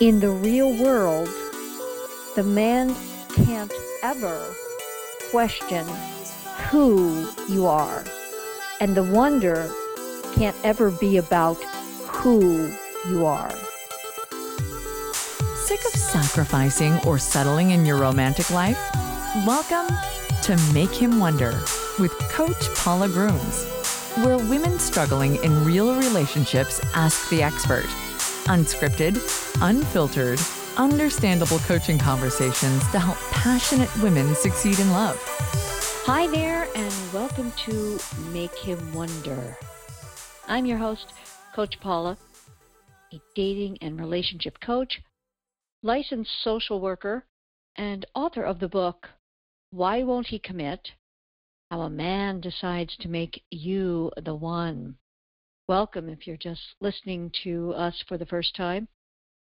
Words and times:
in 0.00 0.20
the 0.20 0.30
real 0.30 0.72
world, 0.80 1.28
the 2.36 2.42
man 2.44 2.94
can't 3.34 3.72
ever 4.02 4.54
question 5.30 5.84
who 6.70 7.28
you 7.48 7.66
are. 7.66 8.04
And 8.80 8.94
the 8.94 9.02
wonder 9.02 9.68
can't 10.34 10.56
ever 10.62 10.92
be 10.92 11.16
about 11.16 11.56
who 12.06 12.70
you 13.08 13.26
are. 13.26 13.50
Sick 15.56 15.80
of 15.80 15.98
sacrificing 15.98 16.96
or 17.04 17.18
settling 17.18 17.72
in 17.72 17.84
your 17.84 17.98
romantic 17.98 18.50
life? 18.50 18.78
Welcome 19.44 19.88
to 20.44 20.56
Make 20.72 20.92
Him 20.92 21.18
Wonder 21.18 21.60
with 21.98 22.12
Coach 22.30 22.72
Paula 22.76 23.08
Grooms, 23.08 23.66
where 24.18 24.38
women 24.38 24.78
struggling 24.78 25.42
in 25.42 25.64
real 25.64 25.96
relationships 25.96 26.80
ask 26.94 27.28
the 27.30 27.42
expert. 27.42 27.86
Unscripted, 28.46 29.16
unfiltered, 29.60 30.38
understandable 30.76 31.58
coaching 31.60 31.98
conversations 31.98 32.80
to 32.92 32.98
help 32.98 33.16
passionate 33.32 33.90
women 34.00 34.34
succeed 34.36 34.78
in 34.78 34.90
love. 34.92 35.16
Hi 36.06 36.28
there, 36.28 36.68
and 36.76 37.12
welcome 37.12 37.52
to 37.66 37.98
Make 38.32 38.54
Him 38.56 38.94
Wonder. 38.94 39.56
I'm 40.46 40.64
your 40.64 40.78
host, 40.78 41.12
Coach 41.56 41.80
Paula, 41.80 42.16
a 43.12 43.20
dating 43.34 43.78
and 43.80 43.98
relationship 43.98 44.60
coach, 44.60 45.00
licensed 45.82 46.30
social 46.44 46.80
worker, 46.80 47.24
and 47.74 48.06
author 48.14 48.44
of 48.44 48.60
the 48.60 48.68
book, 48.68 49.08
Why 49.70 50.04
Won't 50.04 50.28
He 50.28 50.38
Commit? 50.38 50.92
How 51.70 51.80
a 51.80 51.90
Man 51.90 52.40
Decides 52.40 52.96
to 53.00 53.08
Make 53.08 53.42
You 53.50 54.12
the 54.24 54.36
One. 54.36 54.96
Welcome 55.66 56.08
if 56.08 56.26
you're 56.26 56.36
just 56.36 56.62
listening 56.80 57.32
to 57.42 57.72
us 57.72 58.02
for 58.06 58.16
the 58.16 58.24
first 58.24 58.54
time. 58.54 58.86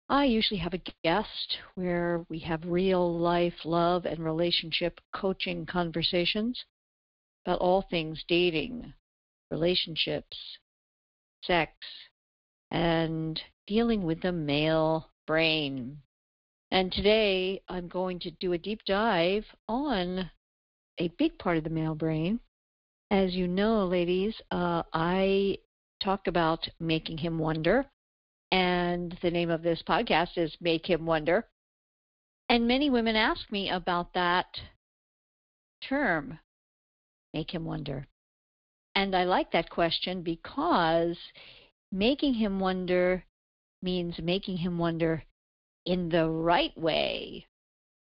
I 0.09 0.25
usually 0.25 0.59
have 0.59 0.73
a 0.73 0.81
guest 1.03 1.57
where 1.75 2.25
we 2.30 2.39
have 2.39 2.61
real 2.66 3.17
life 3.19 3.53
love 3.64 4.05
and 4.05 4.19
relationship 4.19 5.00
coaching 5.14 5.66
conversations 5.66 6.66
about 7.45 7.59
all 7.59 7.81
things 7.89 8.23
dating, 8.28 8.94
relationships, 9.50 10.38
sex, 11.44 11.72
and 12.72 13.41
dealing 13.66 14.03
with 14.03 14.22
the 14.22 14.31
male 14.31 15.09
brain. 15.25 15.97
And 16.72 16.91
today 16.91 17.61
I'm 17.69 17.88
going 17.88 18.19
to 18.19 18.31
do 18.31 18.53
a 18.53 18.58
deep 18.58 18.81
dive 18.85 19.45
on 19.67 20.30
a 21.00 21.08
big 21.17 21.38
part 21.38 21.58
of 21.58 21.63
the 21.63 21.69
male 21.69 21.95
brain. 21.95 22.39
As 23.09 23.33
you 23.33 23.47
know, 23.47 23.85
ladies, 23.85 24.35
uh, 24.52 24.83
I 24.91 25.59
talk 26.02 26.28
about 26.28 26.67
making 26.80 27.19
him 27.19 27.39
wonder, 27.39 27.85
and 28.54 29.18
the 29.23 29.32
name 29.32 29.50
of 29.50 29.64
this 29.64 29.82
podcast 29.82 30.38
is 30.38 30.56
Make 30.62 30.88
Him 30.88 31.08
Wonder. 31.08 31.48
And 32.50 32.68
many 32.68 32.92
women 32.92 33.16
ask 33.16 33.52
me 33.52 33.72
about 33.72 34.14
that 34.14 34.46
term, 35.90 36.38
make 37.34 37.52
him 37.52 37.66
wonder. 37.66 38.06
And 38.94 39.16
I 39.16 39.24
like 39.24 39.52
that 39.54 39.72
question 39.72 40.22
because 40.22 41.18
making 41.92 42.36
him 42.36 42.59
wonder 42.59 43.26
means 43.81 44.20
making 44.20 44.58
him 44.58 44.78
wonder 44.78 45.24
in 45.88 46.09
the 46.09 46.30
right 46.30 46.78
way. 46.78 47.48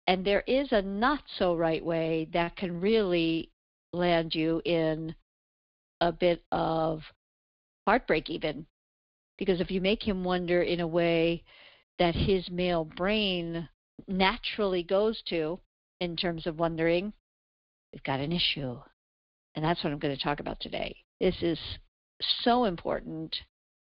And 0.06 0.24
there 0.24 0.44
is 0.46 0.72
a 0.72 0.84
not 0.84 1.24
so 1.40 1.56
right 1.56 1.84
way 1.84 2.30
that 2.34 2.56
can 2.56 2.80
really 2.80 3.50
land 3.94 4.36
you 4.36 4.62
in 4.64 5.16
a 6.02 6.12
bit 6.12 6.44
of 6.52 7.02
heartbreak, 7.88 8.30
even. 8.30 8.68
Because 9.38 9.60
if 9.60 9.72
you 9.72 9.82
make 9.82 10.08
him 10.08 10.24
wonder 10.24 10.62
in 10.62 10.80
a 10.80 10.88
way 10.88 11.44
that 12.00 12.16
his 12.16 12.50
male 12.50 12.86
brain 12.86 13.68
naturally 14.08 14.84
goes 14.84 15.22
to 15.30 15.60
in 16.00 16.16
terms 16.16 16.46
of 16.46 16.60
wondering, 16.60 17.14
we've 17.94 18.04
got 18.04 18.20
an 18.20 18.32
issue. 18.32 18.78
And 19.56 19.64
that's 19.64 19.84
what 19.84 19.94
I'm 19.94 20.00
going 20.00 20.16
to 20.16 20.24
talk 20.24 20.40
about 20.40 20.60
today. 20.60 20.96
This 21.20 21.36
is 21.42 21.60
so 22.44 22.66
important 22.66 23.36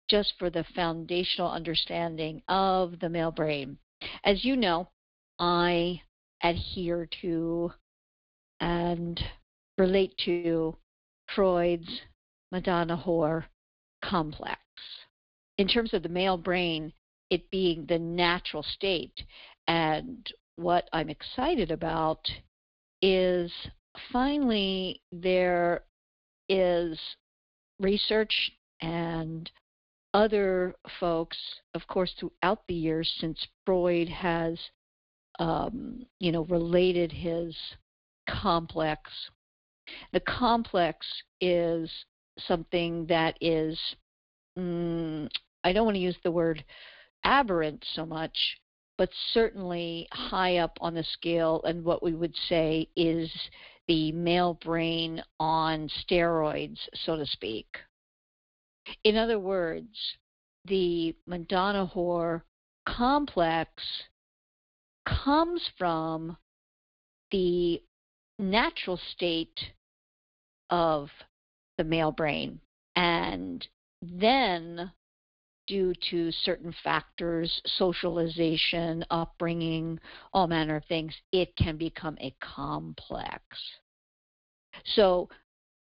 just 0.09 0.33
for 0.37 0.49
the 0.49 0.65
foundational 0.75 1.49
understanding 1.49 2.41
of 2.47 2.99
the 2.99 3.09
male 3.09 3.31
brain. 3.31 3.77
As 4.23 4.43
you 4.43 4.55
know, 4.55 4.89
I 5.39 6.01
adhere 6.43 7.07
to 7.21 7.71
and 8.59 9.19
relate 9.77 10.13
to 10.25 10.75
Freud's 11.35 12.01
Madonna 12.51 13.01
whore 13.05 13.45
complex. 14.03 14.59
In 15.57 15.67
terms 15.67 15.93
of 15.93 16.03
the 16.03 16.09
male 16.09 16.37
brain, 16.37 16.91
it 17.29 17.49
being 17.49 17.85
the 17.85 17.99
natural 17.99 18.63
state. 18.63 19.23
And 19.67 20.27
what 20.55 20.89
I'm 20.93 21.09
excited 21.09 21.71
about 21.71 22.29
is 23.01 23.51
finally 24.11 25.01
there 25.11 25.83
is 26.49 26.99
research 27.79 28.51
and 28.81 29.49
other 30.13 30.75
folks, 30.99 31.37
of 31.73 31.87
course, 31.87 32.13
throughout 32.19 32.61
the 32.67 32.73
years 32.73 33.11
since 33.19 33.47
Freud 33.65 34.09
has, 34.09 34.59
um, 35.39 36.05
you 36.19 36.31
know, 36.31 36.43
related 36.45 37.11
his 37.11 37.57
complex. 38.29 39.09
The 40.11 40.19
complex 40.19 41.05
is 41.41 41.91
something 42.39 43.05
that 43.07 43.37
is, 43.41 43.79
mm, 44.57 45.29
I 45.63 45.73
don't 45.73 45.85
want 45.85 45.95
to 45.95 46.01
use 46.01 46.17
the 46.23 46.31
word 46.31 46.63
aberrant 47.23 47.83
so 47.93 48.05
much, 48.05 48.37
but 48.97 49.09
certainly 49.33 50.07
high 50.11 50.57
up 50.57 50.77
on 50.81 50.93
the 50.93 51.03
scale 51.03 51.61
and 51.63 51.83
what 51.83 52.03
we 52.03 52.13
would 52.13 52.35
say 52.47 52.87
is 52.95 53.31
the 53.87 54.11
male 54.11 54.55
brain 54.63 55.21
on 55.39 55.89
steroids, 56.03 56.79
so 57.05 57.15
to 57.15 57.25
speak. 57.25 57.67
In 59.03 59.17
other 59.17 59.39
words, 59.39 59.97
the 60.65 61.15
Madonna 61.25 61.89
whore 61.93 62.41
complex 62.87 63.71
comes 65.05 65.61
from 65.77 66.37
the 67.31 67.81
natural 68.39 68.99
state 69.11 69.59
of 70.69 71.09
the 71.77 71.83
male 71.83 72.11
brain. 72.11 72.59
And 72.95 73.65
then 74.03 74.91
due 75.67 75.93
to 76.09 76.31
certain 76.31 76.73
factors, 76.83 77.61
socialization, 77.65 79.05
upbringing, 79.09 79.99
all 80.33 80.47
manner 80.47 80.75
of 80.75 80.85
things, 80.85 81.13
it 81.31 81.55
can 81.55 81.77
become 81.77 82.17
a 82.19 82.35
complex. 82.41 83.41
So, 84.95 85.29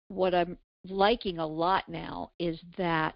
what 0.09 0.34
I'm 0.35 0.57
liking 0.85 1.40
a 1.40 1.46
lot 1.46 1.88
now 1.88 2.31
is 2.40 2.59
that 2.78 3.16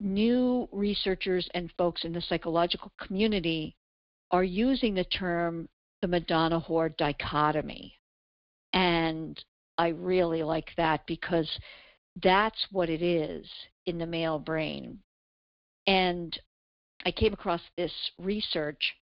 new 0.00 0.68
researchers 0.70 1.48
and 1.54 1.72
folks 1.78 2.04
in 2.04 2.12
the 2.12 2.20
psychological 2.20 2.92
community 3.00 3.74
are 4.30 4.44
using 4.44 4.94
the 4.94 5.04
term 5.04 5.68
the 6.02 6.08
Madonna 6.08 6.60
whore 6.60 6.94
dichotomy. 6.96 7.94
And 8.72 9.42
I 9.78 9.88
really 9.88 10.42
like 10.42 10.68
that 10.76 11.06
because 11.06 11.50
that's 12.22 12.66
what 12.70 12.90
it 12.90 13.02
is 13.02 13.48
in 13.86 13.98
the 13.98 14.06
male 14.06 14.38
brain. 14.38 14.98
And 15.86 16.38
I 17.04 17.12
came 17.12 17.32
across 17.32 17.60
this 17.76 17.92
research 18.18 18.94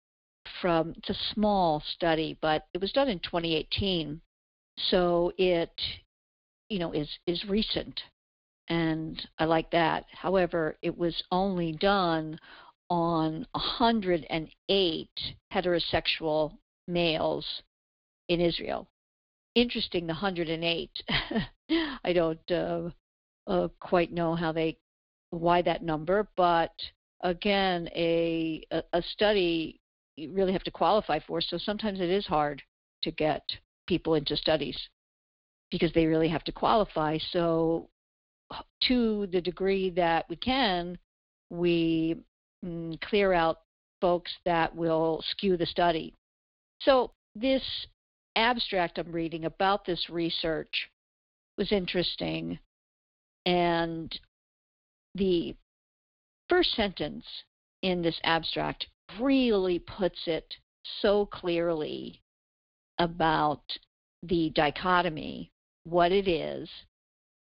from, 0.60 0.94
it's 0.96 1.10
a 1.10 1.34
small 1.34 1.82
study, 1.94 2.36
but 2.40 2.66
it 2.74 2.80
was 2.80 2.92
done 2.92 3.08
in 3.08 3.20
2018. 3.20 4.20
So 4.90 5.32
it, 5.38 5.80
you 6.68 6.78
know, 6.78 6.92
is, 6.92 7.08
is 7.26 7.44
recent. 7.44 8.00
And 8.68 9.20
I 9.38 9.44
like 9.44 9.70
that. 9.70 10.06
However, 10.12 10.76
it 10.82 10.96
was 10.96 11.22
only 11.30 11.72
done 11.72 12.38
on 12.90 13.46
108 13.52 15.08
heterosexual 15.52 16.52
males 16.88 17.46
in 18.28 18.40
Israel. 18.40 18.88
Interesting, 19.54 20.06
the 20.06 20.14
108. 20.14 20.90
I 22.04 22.12
don't 22.12 22.50
uh, 22.50 22.90
uh, 23.46 23.68
quite 23.80 24.12
know 24.12 24.34
how 24.34 24.52
they 24.52 24.78
why 25.30 25.62
that 25.62 25.82
number, 25.82 26.28
but 26.36 26.72
again, 27.22 27.88
a, 27.94 28.64
a 28.92 29.02
study 29.02 29.80
you 30.16 30.30
really 30.32 30.52
have 30.52 30.64
to 30.64 30.70
qualify 30.70 31.18
for. 31.26 31.40
So 31.40 31.56
sometimes 31.56 32.00
it 32.00 32.10
is 32.10 32.26
hard 32.26 32.62
to 33.02 33.10
get 33.10 33.42
people 33.86 34.14
into 34.14 34.36
studies 34.36 34.78
because 35.70 35.92
they 35.94 36.06
really 36.06 36.28
have 36.28 36.44
to 36.44 36.52
qualify. 36.52 37.18
So 37.30 37.88
to 38.84 39.26
the 39.28 39.40
degree 39.40 39.90
that 39.90 40.26
we 40.28 40.36
can, 40.36 40.98
we 41.50 42.16
mm, 42.64 43.00
clear 43.00 43.32
out 43.32 43.60
folks 44.00 44.32
that 44.44 44.74
will 44.74 45.22
skew 45.30 45.56
the 45.56 45.66
study. 45.66 46.14
So 46.82 47.12
this 47.34 47.62
abstract 48.36 48.98
I'm 48.98 49.12
reading 49.12 49.44
about 49.44 49.84
this 49.84 50.10
research 50.10 50.90
was 51.56 51.72
interesting. 51.72 52.58
And 53.46 54.18
the 55.14 55.56
first 56.48 56.74
sentence 56.74 57.24
in 57.82 58.02
this 58.02 58.18
abstract 58.24 58.86
really 59.20 59.78
puts 59.78 60.18
it 60.26 60.54
so 61.00 61.26
clearly 61.26 62.20
about 62.98 63.62
the 64.22 64.50
dichotomy, 64.50 65.50
what 65.84 66.12
it 66.12 66.28
is. 66.28 66.68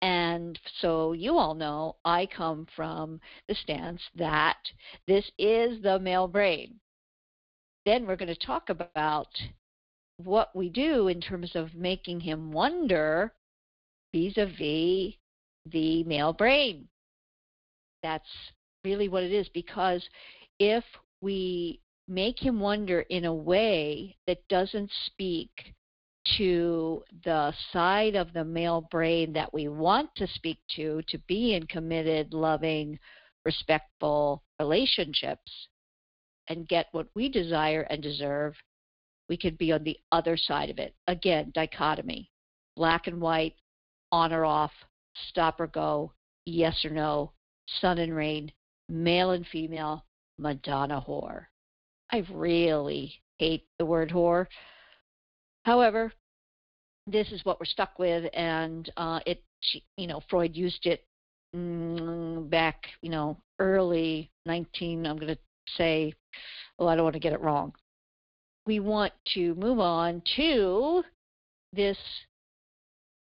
And 0.00 0.58
so 0.80 1.12
you 1.12 1.38
all 1.38 1.54
know 1.54 1.96
I 2.04 2.26
come 2.26 2.66
from 2.74 3.20
the 3.48 3.54
stance 3.54 4.02
that 4.16 4.58
this 5.06 5.30
is 5.38 5.80
the 5.82 5.98
male 6.00 6.26
brain. 6.26 6.80
Then 7.86 8.06
we're 8.06 8.16
going 8.16 8.34
to 8.34 8.46
talk 8.46 8.68
about 8.68 9.28
what 10.16 10.54
we 10.54 10.70
do 10.70 11.08
in 11.08 11.20
terms 11.20 11.52
of 11.54 11.74
making 11.74 12.20
him 12.20 12.52
wonder 12.52 13.32
vis 14.12 14.36
a 14.36 14.46
vis 14.46 15.14
the 15.66 16.04
male 16.04 16.32
brain. 16.32 16.88
That's 18.02 18.28
really 18.84 19.08
what 19.08 19.22
it 19.22 19.32
is 19.32 19.48
because 19.50 20.06
if 20.58 20.84
we 21.20 21.80
make 22.08 22.40
him 22.40 22.60
wonder 22.60 23.00
in 23.00 23.24
a 23.24 23.34
way 23.34 24.16
that 24.26 24.46
doesn't 24.48 24.90
speak 25.06 25.50
to 26.36 27.02
the 27.24 27.52
side 27.72 28.14
of 28.14 28.32
the 28.32 28.44
male 28.44 28.86
brain 28.90 29.32
that 29.32 29.52
we 29.52 29.68
want 29.68 30.08
to 30.16 30.26
speak 30.26 30.58
to 30.76 31.02
to 31.08 31.18
be 31.26 31.54
in 31.54 31.66
committed, 31.66 32.32
loving, 32.32 32.98
respectful 33.44 34.42
relationships 34.60 35.68
and 36.48 36.68
get 36.68 36.86
what 36.92 37.08
we 37.14 37.28
desire 37.28 37.82
and 37.82 38.02
deserve, 38.02 38.54
we 39.28 39.36
could 39.36 39.58
be 39.58 39.72
on 39.72 39.82
the 39.84 39.96
other 40.12 40.36
side 40.36 40.70
of 40.70 40.78
it. 40.78 40.94
Again, 41.08 41.50
dichotomy 41.54 42.28
black 42.76 43.06
and 43.06 43.20
white, 43.20 43.54
on 44.10 44.32
or 44.32 44.44
off, 44.44 44.72
stop 45.28 45.60
or 45.60 45.66
go, 45.66 46.12
yes 46.46 46.84
or 46.84 46.90
no, 46.90 47.32
sun 47.80 47.98
and 47.98 48.14
rain, 48.14 48.52
male 48.88 49.30
and 49.30 49.46
female, 49.46 50.04
Madonna 50.38 51.02
whore. 51.06 51.46
I 52.10 52.24
really 52.32 53.14
hate 53.38 53.66
the 53.78 53.86
word 53.86 54.10
whore. 54.10 54.46
However, 55.64 56.12
this 57.06 57.30
is 57.32 57.44
what 57.44 57.58
we're 57.58 57.66
stuck 57.66 57.98
with, 57.98 58.30
and 58.34 58.90
uh, 58.96 59.20
it, 59.26 59.42
you 59.96 60.06
know, 60.06 60.22
Freud 60.28 60.56
used 60.56 60.86
it 60.86 61.04
mm, 61.54 62.48
back, 62.50 62.86
you 63.00 63.10
know, 63.10 63.36
early 63.58 64.30
19. 64.46 65.06
I'm 65.06 65.16
going 65.16 65.34
to 65.34 65.38
say, 65.76 66.14
oh, 66.78 66.86
I 66.86 66.94
don't 66.94 67.04
want 67.04 67.14
to 67.14 67.20
get 67.20 67.32
it 67.32 67.40
wrong. 67.40 67.72
We 68.66 68.80
want 68.80 69.12
to 69.34 69.54
move 69.56 69.80
on 69.80 70.22
to 70.36 71.02
this 71.72 71.98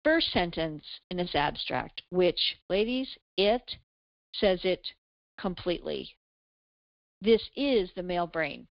first 0.07 0.31
sentence 0.31 0.85
in 1.11 1.17
this 1.17 1.35
abstract, 1.35 2.01
which, 2.11 2.39
ladies, 2.71 3.09
it 3.37 3.77
says 4.35 4.61
it 4.63 4.87
completely. 5.37 6.09
This 7.21 7.43
is 7.57 7.91
the 7.97 8.05
male 8.05 8.29
brain. 8.29 8.69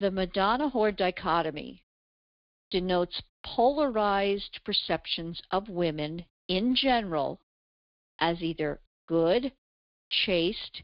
The 0.00 0.10
Madonna 0.10 0.70
whore 0.70 0.94
dichotomy 0.94 1.82
denotes 2.70 3.22
polarized 3.42 4.60
perceptions 4.62 5.40
of 5.52 5.70
women 5.70 6.22
in 6.48 6.76
general 6.76 7.40
as 8.20 8.42
either 8.42 8.78
good, 9.08 9.52
chaste, 10.10 10.82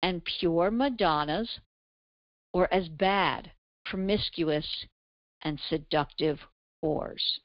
and 0.00 0.24
pure 0.24 0.70
Madonnas, 0.70 1.58
or 2.52 2.72
as 2.72 2.88
bad, 2.88 3.50
promiscuous, 3.84 4.86
and 5.42 5.58
seductive 5.68 6.38
whores. 6.84 7.40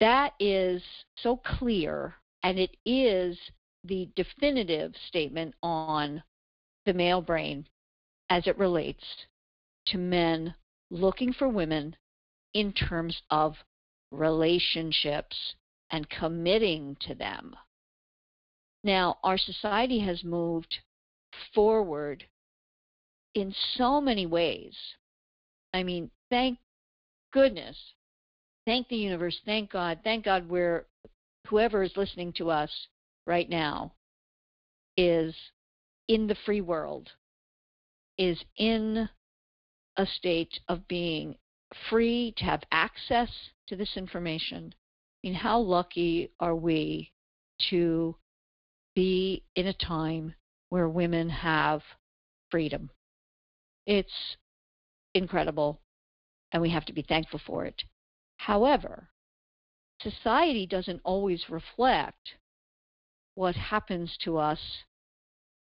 That 0.00 0.32
is 0.40 0.82
so 1.16 1.36
clear, 1.36 2.14
and 2.42 2.58
it 2.58 2.76
is 2.86 3.38
the 3.84 4.08
definitive 4.16 4.94
statement 5.08 5.54
on 5.62 6.22
the 6.86 6.94
male 6.94 7.20
brain 7.20 7.66
as 8.30 8.46
it 8.46 8.58
relates 8.58 9.04
to 9.86 9.98
men 9.98 10.54
looking 10.90 11.32
for 11.32 11.48
women 11.48 11.96
in 12.54 12.72
terms 12.72 13.20
of 13.30 13.56
relationships 14.10 15.36
and 15.90 16.08
committing 16.08 16.96
to 17.00 17.14
them. 17.14 17.54
Now, 18.82 19.18
our 19.22 19.38
society 19.38 20.00
has 20.00 20.24
moved 20.24 20.78
forward 21.54 22.24
in 23.34 23.54
so 23.76 24.00
many 24.00 24.26
ways. 24.26 24.74
I 25.74 25.82
mean, 25.82 26.10
thank 26.30 26.58
goodness, 27.32 27.76
thank 28.70 28.86
the 28.86 28.94
universe, 28.94 29.36
thank 29.44 29.72
God, 29.72 29.98
thank 30.04 30.24
God 30.24 30.48
we're, 30.48 30.86
whoever 31.48 31.82
is 31.82 31.90
listening 31.96 32.32
to 32.34 32.50
us 32.50 32.70
right 33.26 33.50
now 33.50 33.92
is 34.96 35.34
in 36.06 36.28
the 36.28 36.36
free 36.46 36.60
world, 36.60 37.08
is 38.16 38.38
in 38.58 39.08
a 39.96 40.06
state 40.06 40.60
of 40.68 40.86
being 40.86 41.34
free 41.88 42.32
to 42.36 42.44
have 42.44 42.62
access 42.70 43.28
to 43.66 43.74
this 43.74 43.96
information. 43.96 44.72
I 44.72 45.26
mean, 45.26 45.34
how 45.34 45.58
lucky 45.58 46.30
are 46.38 46.54
we 46.54 47.10
to 47.70 48.14
be 48.94 49.42
in 49.56 49.66
a 49.66 49.74
time 49.74 50.32
where 50.68 50.88
women 50.88 51.28
have 51.28 51.82
freedom? 52.52 52.90
It's 53.84 54.36
incredible, 55.12 55.80
and 56.52 56.62
we 56.62 56.70
have 56.70 56.84
to 56.84 56.92
be 56.92 57.02
thankful 57.02 57.40
for 57.44 57.64
it. 57.66 57.82
However, 58.46 59.10
society 60.00 60.66
doesn't 60.66 61.02
always 61.04 61.50
reflect 61.50 62.36
what 63.34 63.54
happens 63.54 64.16
to 64.24 64.38
us 64.38 64.58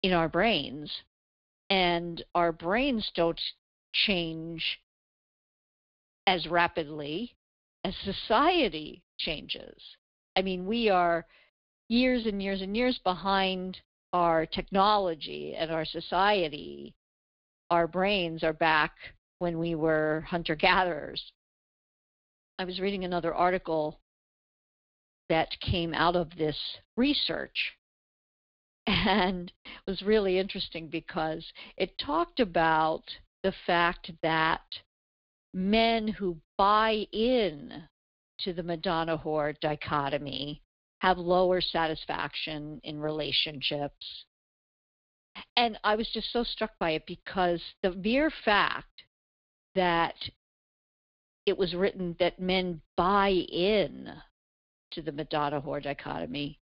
in 0.01 0.13
our 0.13 0.29
brains, 0.29 0.89
and 1.69 2.23
our 2.33 2.53
brains 2.53 3.11
don't 3.15 3.41
change 3.91 4.79
as 6.25 6.47
rapidly 6.47 7.35
as 7.83 7.93
society 7.97 9.03
changes. 9.17 9.97
I 10.37 10.41
mean, 10.41 10.65
we 10.65 10.87
are 10.87 11.27
years 11.89 12.25
and 12.25 12.41
years 12.41 12.61
and 12.61 12.77
years 12.77 12.97
behind 12.99 13.81
our 14.13 14.45
technology 14.45 15.53
and 15.53 15.69
our 15.69 15.83
society. 15.83 16.95
Our 17.69 17.87
brains 17.87 18.41
are 18.41 18.53
back 18.53 18.93
when 19.39 19.59
we 19.59 19.75
were 19.75 20.21
hunter 20.29 20.55
gatherers. 20.55 21.33
I 22.59 22.65
was 22.65 22.79
reading 22.79 23.03
another 23.03 23.33
article 23.33 23.99
that 25.29 25.59
came 25.59 25.93
out 25.93 26.15
of 26.15 26.29
this 26.37 26.57
research. 26.97 27.73
And 28.85 29.51
was 29.87 30.01
really 30.01 30.37
interesting 30.39 30.87
because 30.89 31.45
it 31.77 31.97
talked 31.97 32.39
about 32.39 33.03
the 33.41 33.53
fact 33.65 34.11
that 34.21 34.61
men 35.53 36.07
who 36.07 36.37
buy 36.57 37.05
in 37.11 37.83
to 38.39 38.53
the 38.53 38.63
Madonna 38.63 39.17
whore 39.17 39.57
dichotomy 39.61 40.61
have 40.99 41.17
lower 41.17 41.61
satisfaction 41.61 42.79
in 42.83 42.99
relationships. 42.99 44.25
And 45.55 45.77
I 45.83 45.95
was 45.95 46.09
just 46.09 46.31
so 46.31 46.43
struck 46.43 46.71
by 46.79 46.91
it 46.91 47.03
because 47.05 47.61
the 47.81 47.91
mere 47.91 48.31
fact 48.45 49.03
that 49.75 50.15
it 51.45 51.57
was 51.57 51.73
written 51.73 52.15
that 52.19 52.39
men 52.39 52.81
buy 52.95 53.29
in 53.29 54.09
to 54.91 55.01
the 55.01 55.11
Madonna 55.11 55.61
whore 55.61 55.83
dichotomy 55.83 56.59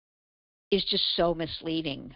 is 0.71 0.85
just 0.85 1.05
so 1.17 1.35
misleading. 1.35 2.15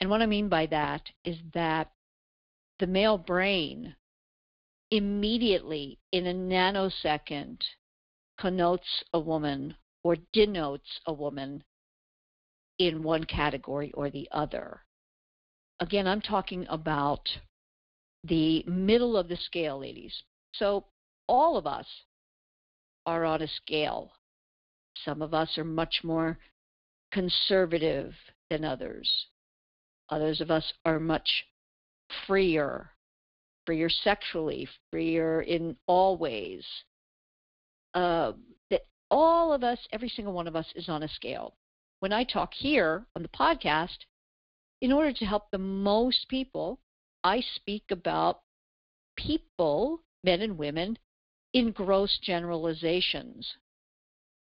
And 0.00 0.10
what 0.10 0.20
I 0.20 0.26
mean 0.26 0.48
by 0.48 0.66
that 0.66 1.02
is 1.24 1.36
that 1.54 1.92
the 2.78 2.86
male 2.86 3.16
brain 3.16 3.94
immediately, 4.90 5.98
in 6.12 6.26
a 6.26 6.34
nanosecond, 6.34 7.60
connotes 8.38 9.04
a 9.14 9.18
woman 9.18 9.74
or 10.04 10.16
denotes 10.32 11.00
a 11.06 11.12
woman 11.12 11.64
in 12.78 13.02
one 13.02 13.24
category 13.24 13.90
or 13.92 14.10
the 14.10 14.28
other. 14.32 14.82
Again, 15.80 16.06
I'm 16.06 16.20
talking 16.20 16.66
about 16.68 17.28
the 18.24 18.62
middle 18.66 19.16
of 19.16 19.28
the 19.28 19.36
scale, 19.36 19.80
ladies. 19.80 20.22
So 20.58 20.84
all 21.28 21.56
of 21.56 21.66
us 21.66 21.86
are 23.04 23.24
on 23.24 23.42
a 23.42 23.48
scale. 23.48 24.12
Some 25.04 25.22
of 25.22 25.34
us 25.34 25.56
are 25.58 25.64
much 25.64 26.00
more 26.02 26.38
conservative 27.12 28.14
than 28.50 28.64
others. 28.64 29.10
Others 30.10 30.40
of 30.40 30.50
us 30.50 30.72
are 30.84 31.00
much 31.00 31.44
freer, 32.26 32.90
freer 33.64 33.88
sexually, 33.88 34.68
freer 34.90 35.42
in 35.42 35.76
all 35.86 36.16
ways. 36.16 36.64
Uh, 37.94 38.32
that 38.70 38.82
all 39.10 39.52
of 39.52 39.64
us, 39.64 39.78
every 39.92 40.08
single 40.08 40.32
one 40.32 40.46
of 40.46 40.56
us, 40.56 40.66
is 40.74 40.88
on 40.88 41.02
a 41.02 41.08
scale. 41.08 41.54
When 42.00 42.12
I 42.12 42.24
talk 42.24 42.52
here 42.52 43.06
on 43.16 43.22
the 43.22 43.28
podcast, 43.28 43.96
in 44.82 44.92
order 44.92 45.12
to 45.12 45.24
help 45.24 45.50
the 45.50 45.58
most 45.58 46.28
people, 46.28 46.78
I 47.24 47.42
speak 47.56 47.84
about 47.90 48.42
people, 49.16 50.02
men 50.26 50.42
and 50.42 50.58
women, 50.58 50.98
in 51.54 51.70
gross 51.70 52.18
generalizations. 52.22 53.50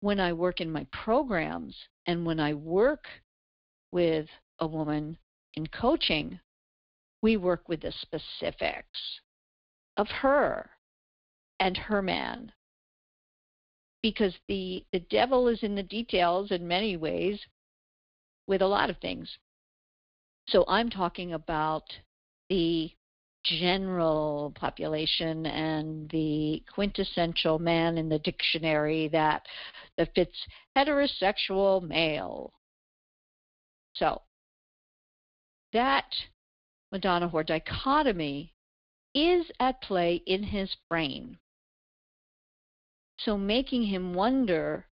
When 0.01 0.19
I 0.19 0.33
work 0.33 0.59
in 0.59 0.69
my 0.69 0.85
programs 0.91 1.75
and 2.05 2.25
when 2.25 2.39
I 2.39 2.53
work 2.53 3.05
with 3.91 4.27
a 4.59 4.67
woman 4.67 5.17
in 5.53 5.67
coaching, 5.67 6.39
we 7.21 7.37
work 7.37 7.69
with 7.69 7.81
the 7.81 7.93
specifics 8.01 8.99
of 9.95 10.07
her 10.07 10.69
and 11.59 11.77
her 11.77 12.01
man. 12.01 12.51
Because 14.01 14.33
the, 14.47 14.83
the 14.91 14.99
devil 15.09 15.47
is 15.47 15.63
in 15.63 15.75
the 15.75 15.83
details 15.83 16.51
in 16.51 16.67
many 16.67 16.97
ways 16.97 17.39
with 18.47 18.61
a 18.61 18.67
lot 18.67 18.89
of 18.89 18.97
things. 18.97 19.29
So 20.47 20.65
I'm 20.67 20.89
talking 20.89 21.33
about 21.33 21.83
the 22.49 22.91
general 23.59 24.53
population 24.55 25.45
and 25.45 26.09
the 26.09 26.63
quintessential 26.73 27.59
man 27.59 27.97
in 27.97 28.09
the 28.09 28.19
dictionary 28.19 29.07
that, 29.09 29.45
that 29.97 30.13
fits 30.15 30.35
heterosexual 30.77 31.81
male. 31.81 32.53
So 33.93 34.21
that 35.73 36.05
Madonna 36.91 37.29
whore 37.29 37.45
dichotomy 37.45 38.53
is 39.13 39.45
at 39.59 39.81
play 39.81 40.21
in 40.25 40.43
his 40.43 40.75
brain. 40.89 41.37
So 43.19 43.37
making 43.37 43.83
him 43.83 44.13
wonder 44.13 44.85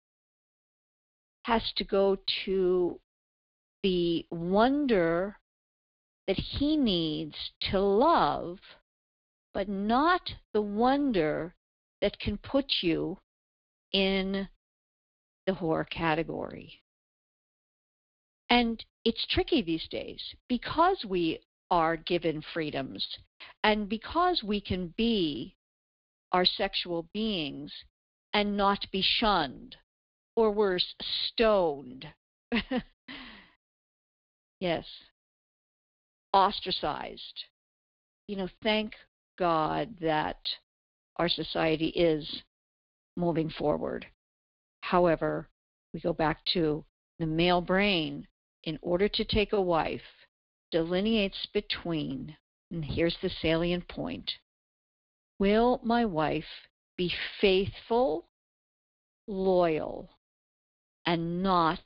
has 1.44 1.62
to 1.76 1.84
go 1.84 2.18
to 2.46 3.00
the 3.84 4.26
wonder 4.32 5.38
that 6.28 6.38
he 6.38 6.78
needs 6.78 7.36
to 7.72 7.80
love, 7.80 8.60
but 9.54 9.68
not 9.68 10.22
the 10.54 10.62
wonder 10.62 11.56
that 12.02 12.20
can 12.20 12.38
put 12.38 12.66
you 12.82 13.18
in 13.92 14.48
the 15.46 15.54
whore 15.54 15.90
category. 15.90 16.82
And 18.50 18.84
it's 19.06 19.26
tricky 19.30 19.62
these 19.62 19.88
days 19.90 20.22
because 20.48 21.06
we 21.08 21.40
are 21.72 21.98
given 21.98 22.44
freedoms 22.54 23.06
and 23.64 23.90
because 23.90 24.44
we 24.44 24.62
can 24.62 24.94
be 24.96 25.56
our 26.32 26.46
sexual 26.46 27.08
beings 27.14 27.72
and 28.34 28.56
not 28.58 28.86
be 28.92 29.02
shunned 29.02 29.76
or 30.36 30.52
worse, 30.52 30.96
stoned. 31.28 32.08
yes, 34.60 34.86
ostracized. 36.34 37.46
You 38.28 38.38
know, 38.38 38.50
thank 38.62 38.94
God 39.38 39.96
that 40.02 40.38
our 41.18 41.30
society 41.30 41.88
is 41.90 42.44
moving 43.16 43.50
forward. 43.50 44.06
However, 44.82 45.48
we 45.94 46.00
go 46.00 46.14
back 46.14 46.44
to 46.54 46.84
the 47.20 47.26
male 47.26 47.62
brain 47.62 48.28
in 48.64 48.80
order 48.82 49.08
to 49.08 49.24
take 49.24 49.54
a 49.54 49.62
wife 49.62 50.02
delineates 50.72 51.46
between, 51.54 52.36
and 52.72 52.84
here's 52.84 53.18
the 53.22 53.30
salient 53.30 53.88
point 53.88 54.32
Will 55.40 55.80
my 55.84 56.06
wife 56.06 56.68
be 56.98 57.14
faithful, 57.42 58.28
loyal, 59.28 60.10
and 61.06 61.44
not 61.44 61.80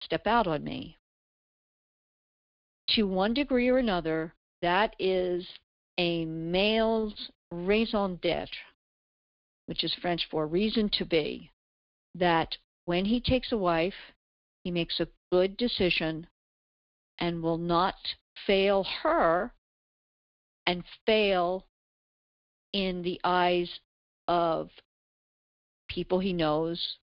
step 0.00 0.26
out 0.26 0.46
on 0.46 0.62
me? 0.62 0.99
To 2.96 3.04
one 3.04 3.34
degree 3.34 3.68
or 3.68 3.78
another, 3.78 4.34
that 4.62 4.96
is 4.98 5.46
a 5.96 6.24
male's 6.24 7.30
raison 7.52 8.16
d'etre, 8.16 8.58
which 9.66 9.84
is 9.84 9.94
French 9.94 10.26
for 10.30 10.46
reason 10.46 10.88
to 10.94 11.04
be, 11.04 11.50
that 12.14 12.56
when 12.86 13.04
he 13.04 13.20
takes 13.20 13.52
a 13.52 13.56
wife, 13.56 13.94
he 14.64 14.70
makes 14.70 14.98
a 14.98 15.08
good 15.30 15.56
decision 15.56 16.26
and 17.18 17.42
will 17.42 17.58
not 17.58 17.94
fail 18.46 18.84
her 19.02 19.52
and 20.66 20.82
fail 21.06 21.66
in 22.72 23.02
the 23.02 23.20
eyes 23.22 23.80
of 24.26 24.70
people 25.88 26.18
he 26.18 26.32
knows 26.32 26.98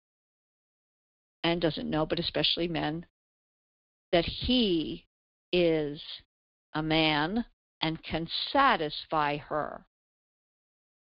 and 1.42 1.60
doesn't 1.60 1.90
know, 1.90 2.06
but 2.06 2.18
especially 2.18 2.68
men, 2.68 3.04
that 4.12 4.24
he 4.24 5.04
is 5.54 6.02
a 6.75 6.82
man 6.82 7.44
and 7.80 8.02
can 8.02 8.26
satisfy 8.52 9.37
her. 9.37 9.87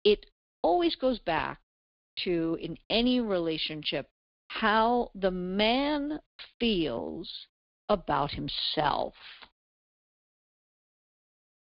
It 0.04 0.28
always 0.62 0.96
goes 0.96 1.18
back 1.18 1.60
to, 2.24 2.60
in 2.62 2.78
any 2.88 3.20
relationship, 3.20 4.08
how 4.50 5.10
the 5.16 5.32
man 5.32 6.20
feels 6.60 7.28
about 7.90 8.30
himself. 8.30 9.16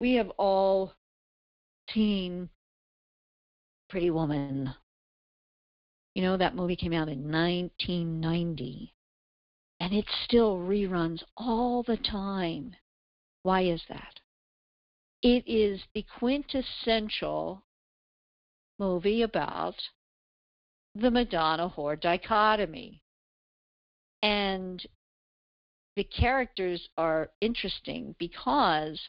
We 0.01 0.13
have 0.13 0.31
all 0.39 0.93
seen 1.93 2.49
Pretty 3.89 4.09
Woman. 4.09 4.73
You 6.15 6.23
know, 6.23 6.37
that 6.37 6.55
movie 6.55 6.75
came 6.75 6.93
out 6.93 7.07
in 7.07 7.31
1990, 7.31 8.93
and 9.79 9.93
it 9.93 10.05
still 10.25 10.57
reruns 10.57 11.23
all 11.37 11.83
the 11.83 11.97
time. 11.97 12.75
Why 13.43 13.61
is 13.61 13.81
that? 13.89 14.19
It 15.21 15.43
is 15.47 15.81
the 15.93 16.05
quintessential 16.17 17.63
movie 18.77 19.21
about 19.21 19.75
the 20.95 21.11
Madonna 21.11 21.69
whore 21.69 21.99
dichotomy. 21.99 23.01
And 24.21 24.85
the 25.95 26.03
characters 26.03 26.87
are 26.97 27.31
interesting 27.41 28.15
because 28.19 28.99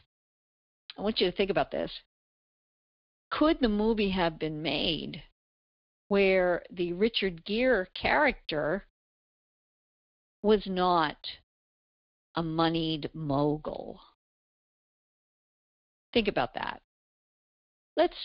I 0.97 1.01
want 1.01 1.19
you 1.19 1.29
to 1.29 1.35
think 1.35 1.49
about 1.49 1.71
this. 1.71 1.91
Could 3.29 3.59
the 3.61 3.69
movie 3.69 4.09
have 4.09 4.37
been 4.37 4.61
made 4.61 5.23
where 6.09 6.63
the 6.69 6.91
Richard 6.91 7.45
Gere 7.45 7.87
character 7.93 8.85
was 10.41 10.65
not 10.65 11.17
a 12.35 12.43
moneyed 12.43 13.09
mogul? 13.13 13.99
Think 16.13 16.27
about 16.27 16.53
that. 16.55 16.81
Let's 17.95 18.17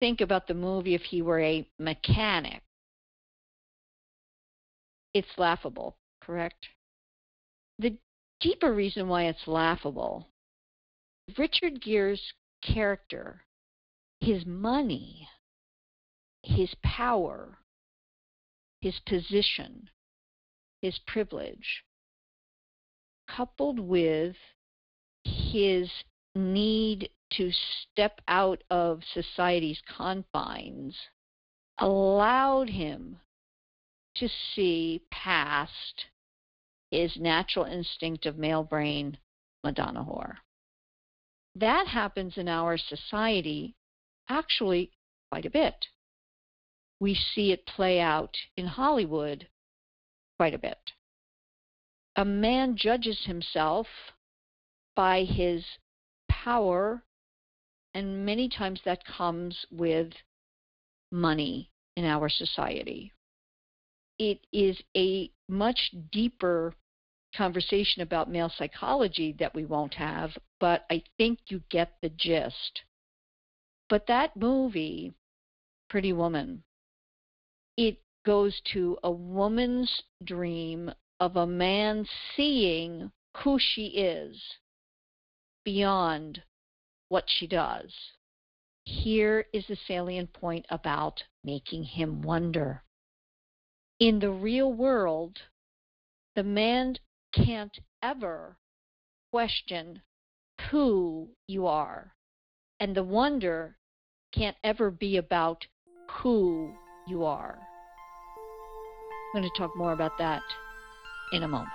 think 0.00 0.20
about 0.20 0.46
the 0.46 0.54
movie 0.54 0.94
if 0.94 1.02
he 1.02 1.22
were 1.22 1.40
a 1.40 1.68
mechanic. 1.78 2.62
It's 5.14 5.38
laughable, 5.38 5.96
correct? 6.20 6.66
The 7.78 7.96
deeper 8.40 8.72
reason 8.72 9.08
why 9.08 9.24
it's 9.24 9.46
laughable 9.46 10.28
Richard 11.36 11.80
Gere's 11.80 12.32
character, 12.62 13.44
his 14.20 14.46
money, 14.46 15.28
his 16.42 16.72
power, 16.82 17.58
his 18.80 19.00
position, 19.00 19.90
his 20.82 20.98
privilege, 21.06 21.84
coupled 23.28 23.78
with 23.78 24.36
his 25.24 25.90
need 26.34 27.10
to 27.32 27.50
step 27.52 28.20
out 28.28 28.62
of 28.70 29.02
society's 29.12 29.80
confines, 29.96 30.96
allowed 31.78 32.68
him 32.68 33.18
to 34.14 34.28
see 34.54 35.02
past 35.10 36.06
his 36.90 37.16
natural 37.16 37.64
instinct 37.64 38.26
of 38.26 38.38
male 38.38 38.62
brain, 38.62 39.18
Madonna 39.64 40.04
whore. 40.04 40.36
That 41.54 41.86
happens 41.88 42.36
in 42.36 42.48
our 42.48 42.78
society 42.78 43.74
actually 44.28 44.92
quite 45.30 45.46
a 45.46 45.50
bit. 45.50 45.86
We 47.00 47.14
see 47.14 47.52
it 47.52 47.66
play 47.66 48.00
out 48.00 48.36
in 48.56 48.66
Hollywood 48.66 49.48
quite 50.36 50.54
a 50.54 50.58
bit. 50.58 50.78
A 52.16 52.24
man 52.24 52.76
judges 52.76 53.24
himself 53.24 53.86
by 54.94 55.24
his 55.24 55.64
power, 56.28 57.02
and 57.94 58.24
many 58.24 58.48
times 58.48 58.80
that 58.84 59.04
comes 59.04 59.66
with 59.70 60.12
money 61.10 61.70
in 61.96 62.04
our 62.04 62.28
society. 62.28 63.12
It 64.18 64.46
is 64.52 64.80
a 64.96 65.30
much 65.48 65.90
deeper 66.10 66.74
conversation 67.36 68.02
about 68.02 68.30
male 68.30 68.50
psychology 68.56 69.34
that 69.38 69.54
we 69.54 69.64
won't 69.64 69.94
have, 69.94 70.30
but 70.58 70.86
I 70.90 71.02
think 71.18 71.38
you 71.48 71.62
get 71.70 71.92
the 72.00 72.08
gist. 72.08 72.82
But 73.88 74.06
that 74.06 74.36
movie, 74.36 75.12
Pretty 75.88 76.12
Woman, 76.12 76.64
it 77.76 77.98
goes 78.26 78.60
to 78.72 78.98
a 79.04 79.10
woman's 79.10 80.02
dream 80.24 80.90
of 81.20 81.36
a 81.36 81.46
man 81.46 82.04
seeing 82.36 83.12
who 83.36 83.56
she 83.58 83.86
is 83.86 84.36
beyond 85.64 86.42
what 87.08 87.24
she 87.28 87.46
does. 87.46 87.92
Here 88.84 89.46
is 89.52 89.64
the 89.68 89.78
salient 89.86 90.32
point 90.32 90.66
about 90.70 91.22
making 91.44 91.84
him 91.84 92.20
wonder. 92.20 92.82
In 94.00 94.18
the 94.18 94.30
real 94.30 94.72
world, 94.72 95.38
the 96.34 96.42
man 96.42 96.96
can't 97.32 97.78
ever 98.02 98.56
question 99.30 100.02
who 100.70 101.28
you 101.46 101.66
are. 101.66 102.12
And 102.80 102.94
the 102.94 103.04
wonder 103.04 103.76
can't 104.34 104.56
ever 104.64 104.90
be 104.90 105.16
about 105.16 105.64
who 106.08 106.74
you 107.06 107.24
are. 107.24 107.58
Going 109.36 109.50
to 109.50 109.54
talk 109.54 109.76
more 109.76 109.92
about 109.92 110.16
that 110.16 110.42
in 111.30 111.42
a 111.42 111.48
moment. 111.48 111.68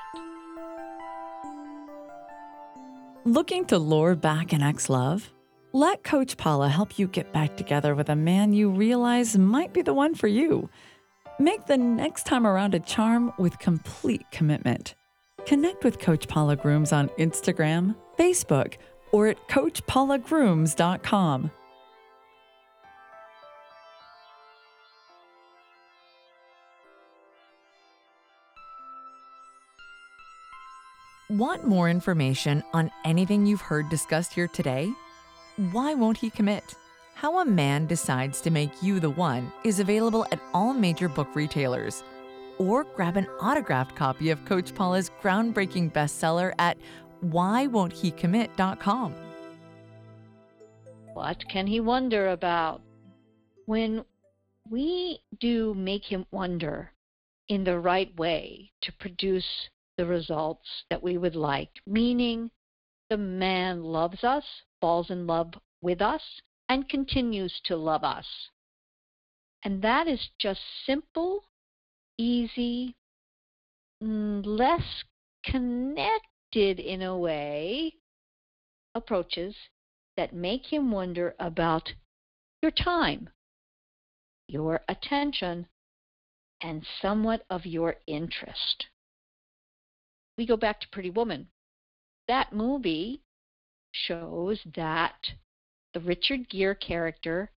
Looking 3.24 3.66
to 3.66 3.78
lure 3.78 4.16
back 4.16 4.52
an 4.52 4.64
ex 4.64 4.90
love? 4.90 5.32
Let 5.72 6.04
Coach 6.04 6.38
Paula 6.38 6.70
help 6.70 6.98
you 6.98 7.06
get 7.06 7.32
back 7.32 7.58
together 7.58 7.94
with 7.94 8.10
a 8.10 8.16
man 8.16 8.54
you 8.54 8.72
realize 8.72 9.38
might 9.38 9.74
be 9.74 9.84
the 9.84 9.94
one 9.94 10.16
for 10.16 10.28
you. 10.28 10.72
Make 11.38 11.68
the 11.68 11.78
next 11.78 12.26
time 12.26 12.48
around 12.48 12.74
a 12.74 12.80
charm 12.80 13.32
with 13.38 13.60
complete 13.60 14.26
commitment. 14.32 14.96
Connect 15.46 15.84
with 15.84 16.00
Coach 16.00 16.28
Paula 16.28 16.56
Grooms 16.56 16.92
on 16.92 17.10
Instagram, 17.20 17.96
Facebook, 18.18 18.78
or 19.12 19.28
at 19.28 19.48
CoachPaulaGrooms.com. 19.50 21.52
Want 31.32 31.66
more 31.66 31.90
information 31.90 32.62
on 32.74 32.92
anything 33.06 33.46
you've 33.46 33.62
heard 33.62 33.88
discussed 33.88 34.34
here 34.34 34.50
today? 34.50 34.92
Why 35.72 35.94
Won't 35.94 36.18
He 36.18 36.30
Commit? 36.30 36.76
How 37.14 37.40
a 37.40 37.46
Man 37.46 37.88
Decides 37.88 38.42
to 38.42 38.52
Make 38.52 38.84
You 38.84 39.00
the 39.00 39.12
One 39.12 39.50
is 39.64 39.80
available 39.80 40.26
at 40.34 40.42
all 40.54 40.74
major 40.74 41.08
book 41.08 41.34
retailers. 41.34 42.04
Or 42.58 42.84
grab 42.84 43.16
an 43.16 43.28
autographed 43.42 43.96
copy 43.96 44.30
of 44.30 44.44
Coach 44.44 44.76
Paula's 44.76 45.10
groundbreaking 45.24 45.94
bestseller 45.94 46.52
at 46.60 46.78
whywon'thecommit.com. 47.24 49.14
What 51.14 51.48
can 51.48 51.66
he 51.66 51.80
wonder 51.80 52.28
about? 52.28 52.82
When 53.68 54.04
we 54.70 55.22
do 55.40 55.74
make 55.76 56.04
him 56.04 56.26
wonder 56.30 56.92
in 57.48 57.64
the 57.64 57.80
right 57.80 58.14
way 58.18 58.74
to 58.82 58.92
produce 58.92 59.70
the 60.02 60.08
results 60.08 60.68
that 60.90 61.04
we 61.04 61.16
would 61.16 61.36
like, 61.36 61.70
meaning 61.86 62.50
the 63.12 63.18
man 63.18 63.84
loves 63.84 64.24
us, 64.24 64.44
falls 64.80 65.12
in 65.12 65.28
love 65.28 65.54
with 65.80 66.02
us, 66.02 66.24
and 66.70 66.90
continues 66.90 67.62
to 67.64 67.76
love 67.76 68.04
us. 68.04 68.26
And 69.64 69.80
that 69.84 70.08
is 70.08 70.30
just 70.40 70.60
simple, 70.88 71.44
easy, 72.18 72.96
mm, 74.04 74.44
less 74.44 75.04
connected 75.46 76.80
in 76.80 77.04
a 77.04 77.16
way 77.16 77.94
approaches 78.96 79.54
that 80.18 80.34
make 80.34 80.66
him 80.66 80.90
wonder 80.90 81.36
about 81.38 81.94
your 82.64 82.72
time, 82.72 83.30
your 84.48 84.82
attention, 84.90 85.68
and 86.60 86.88
somewhat 87.04 87.46
of 87.52 87.68
your 87.68 87.98
interest 88.08 88.88
we 90.42 90.48
go 90.48 90.58
back 90.58 90.82
to 90.82 90.90
Pretty 90.90 91.12
Woman. 91.12 91.46
That 92.28 92.52
movie 92.52 93.22
shows 93.92 94.60
that 94.76 95.14
the 95.94 96.00
Richard 96.00 96.50
Gere 96.50 96.74
character 96.74 97.52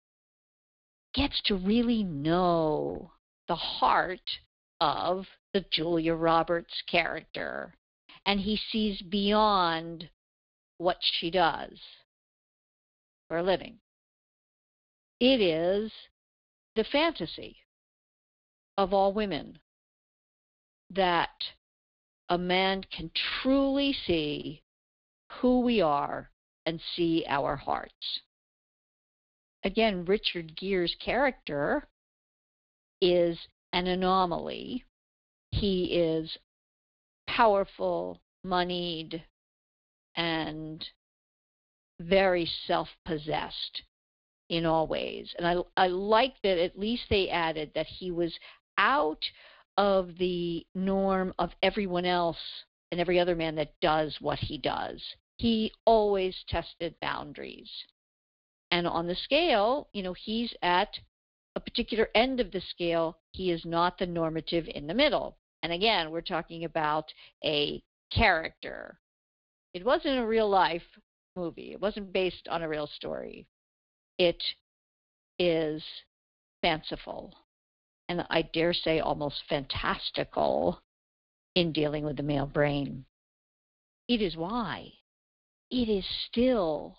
gets 1.14 1.40
to 1.42 1.54
really 1.54 2.02
know 2.02 3.12
the 3.46 3.54
heart 3.54 4.28
of 4.80 5.26
the 5.52 5.64
Julia 5.70 6.14
Roberts 6.14 6.82
character. 6.90 7.72
And 8.26 8.40
he 8.40 8.58
sees 8.72 9.00
beyond 9.00 10.10
what 10.78 10.96
she 11.00 11.30
does 11.30 11.78
for 13.28 13.38
a 13.38 13.44
living. 13.44 13.78
It 15.20 15.40
is 15.40 15.92
the 16.74 16.82
fantasy 16.90 17.58
of 18.76 18.92
all 18.92 19.12
women 19.12 19.60
that 20.90 21.30
a 22.32 22.38
man 22.38 22.82
can 22.90 23.10
truly 23.42 23.94
see 24.06 24.62
who 25.30 25.60
we 25.60 25.82
are 25.82 26.30
and 26.64 26.80
see 26.96 27.26
our 27.28 27.56
hearts. 27.56 28.20
Again, 29.64 30.06
Richard 30.06 30.56
Gere's 30.56 30.96
character 30.98 31.86
is 33.02 33.38
an 33.74 33.86
anomaly. 33.86 34.82
He 35.50 35.84
is 35.92 36.38
powerful, 37.26 38.18
moneyed, 38.42 39.22
and 40.16 40.82
very 42.00 42.50
self 42.66 42.88
possessed 43.04 43.82
in 44.48 44.64
all 44.64 44.86
ways. 44.86 45.34
And 45.36 45.46
I, 45.46 45.56
I 45.76 45.88
like 45.88 46.36
that 46.42 46.56
at 46.56 46.78
least 46.78 47.02
they 47.10 47.28
added 47.28 47.72
that 47.74 47.86
he 47.86 48.10
was 48.10 48.32
out 48.78 49.22
of 49.76 50.16
the 50.18 50.66
norm 50.74 51.32
of 51.38 51.50
everyone 51.62 52.04
else 52.04 52.38
and 52.90 53.00
every 53.00 53.18
other 53.18 53.34
man 53.34 53.54
that 53.56 53.72
does 53.80 54.16
what 54.20 54.38
he 54.38 54.58
does. 54.58 55.02
He 55.38 55.72
always 55.86 56.36
tested 56.48 56.94
boundaries. 57.00 57.70
And 58.70 58.86
on 58.86 59.06
the 59.06 59.16
scale, 59.16 59.88
you 59.92 60.02
know, 60.02 60.14
he's 60.14 60.52
at 60.62 60.88
a 61.56 61.60
particular 61.60 62.08
end 62.14 62.40
of 62.40 62.50
the 62.52 62.60
scale. 62.60 63.18
He 63.32 63.50
is 63.50 63.64
not 63.64 63.98
the 63.98 64.06
normative 64.06 64.68
in 64.74 64.86
the 64.86 64.94
middle. 64.94 65.36
And 65.62 65.72
again, 65.72 66.10
we're 66.10 66.20
talking 66.20 66.64
about 66.64 67.12
a 67.44 67.82
character. 68.10 68.98
It 69.74 69.84
wasn't 69.84 70.18
a 70.18 70.26
real 70.26 70.48
life 70.48 70.82
movie, 71.34 71.72
it 71.72 71.80
wasn't 71.80 72.12
based 72.12 72.46
on 72.48 72.62
a 72.62 72.68
real 72.68 72.86
story. 72.86 73.46
It 74.18 74.42
is 75.38 75.82
fanciful 76.60 77.34
and 78.12 78.26
I 78.28 78.42
dare 78.42 78.74
say 78.74 79.00
almost 79.00 79.42
fantastical 79.48 80.82
in 81.54 81.72
dealing 81.72 82.04
with 82.04 82.18
the 82.18 82.22
male 82.22 82.46
brain. 82.46 83.06
It 84.06 84.20
is 84.20 84.36
why 84.36 84.92
it 85.70 85.88
is 85.88 86.04
still, 86.28 86.98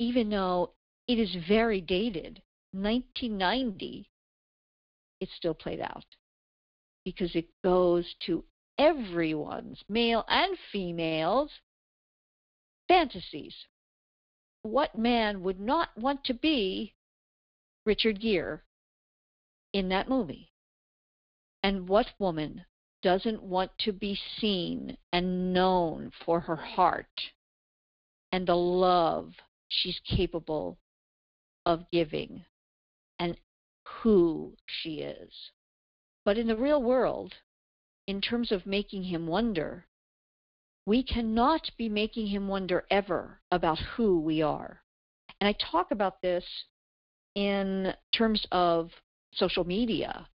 even 0.00 0.28
though 0.28 0.72
it 1.06 1.20
is 1.20 1.36
very 1.46 1.80
dated, 1.80 2.42
1990, 2.72 4.08
it's 5.20 5.34
still 5.36 5.54
played 5.54 5.80
out 5.80 6.04
because 7.04 7.34
it 7.36 7.46
goes 7.62 8.04
to 8.26 8.44
everyone's, 8.76 9.80
male 9.88 10.24
and 10.28 10.56
females, 10.72 11.50
fantasies. 12.88 13.54
What 14.62 14.98
man 14.98 15.42
would 15.44 15.60
not 15.60 15.96
want 15.96 16.24
to 16.24 16.34
be 16.34 16.94
Richard 17.86 18.20
Gere 18.20 18.62
in 19.72 19.88
that 19.90 20.08
movie. 20.08 20.50
And 21.62 21.88
what 21.88 22.06
woman 22.18 22.64
doesn't 23.02 23.42
want 23.42 23.70
to 23.78 23.92
be 23.92 24.18
seen 24.38 24.96
and 25.12 25.52
known 25.52 26.10
for 26.24 26.40
her 26.40 26.56
heart 26.56 27.06
and 28.32 28.46
the 28.46 28.56
love 28.56 29.32
she's 29.68 30.00
capable 30.04 30.78
of 31.66 31.90
giving 31.92 32.44
and 33.18 33.36
who 34.02 34.54
she 34.66 35.00
is? 35.00 35.32
But 36.24 36.38
in 36.38 36.46
the 36.46 36.56
real 36.56 36.82
world, 36.82 37.34
in 38.06 38.20
terms 38.20 38.52
of 38.52 38.66
making 38.66 39.04
him 39.04 39.26
wonder, 39.26 39.86
we 40.86 41.02
cannot 41.02 41.70
be 41.78 41.88
making 41.88 42.26
him 42.26 42.48
wonder 42.48 42.84
ever 42.90 43.40
about 43.50 43.78
who 43.78 44.20
we 44.20 44.42
are. 44.42 44.82
And 45.40 45.48
I 45.48 45.52
talk 45.70 45.90
about 45.90 46.20
this 46.20 46.44
in 47.34 47.94
terms 48.12 48.44
of 48.50 48.90
social 49.32 49.64
media 49.64 50.26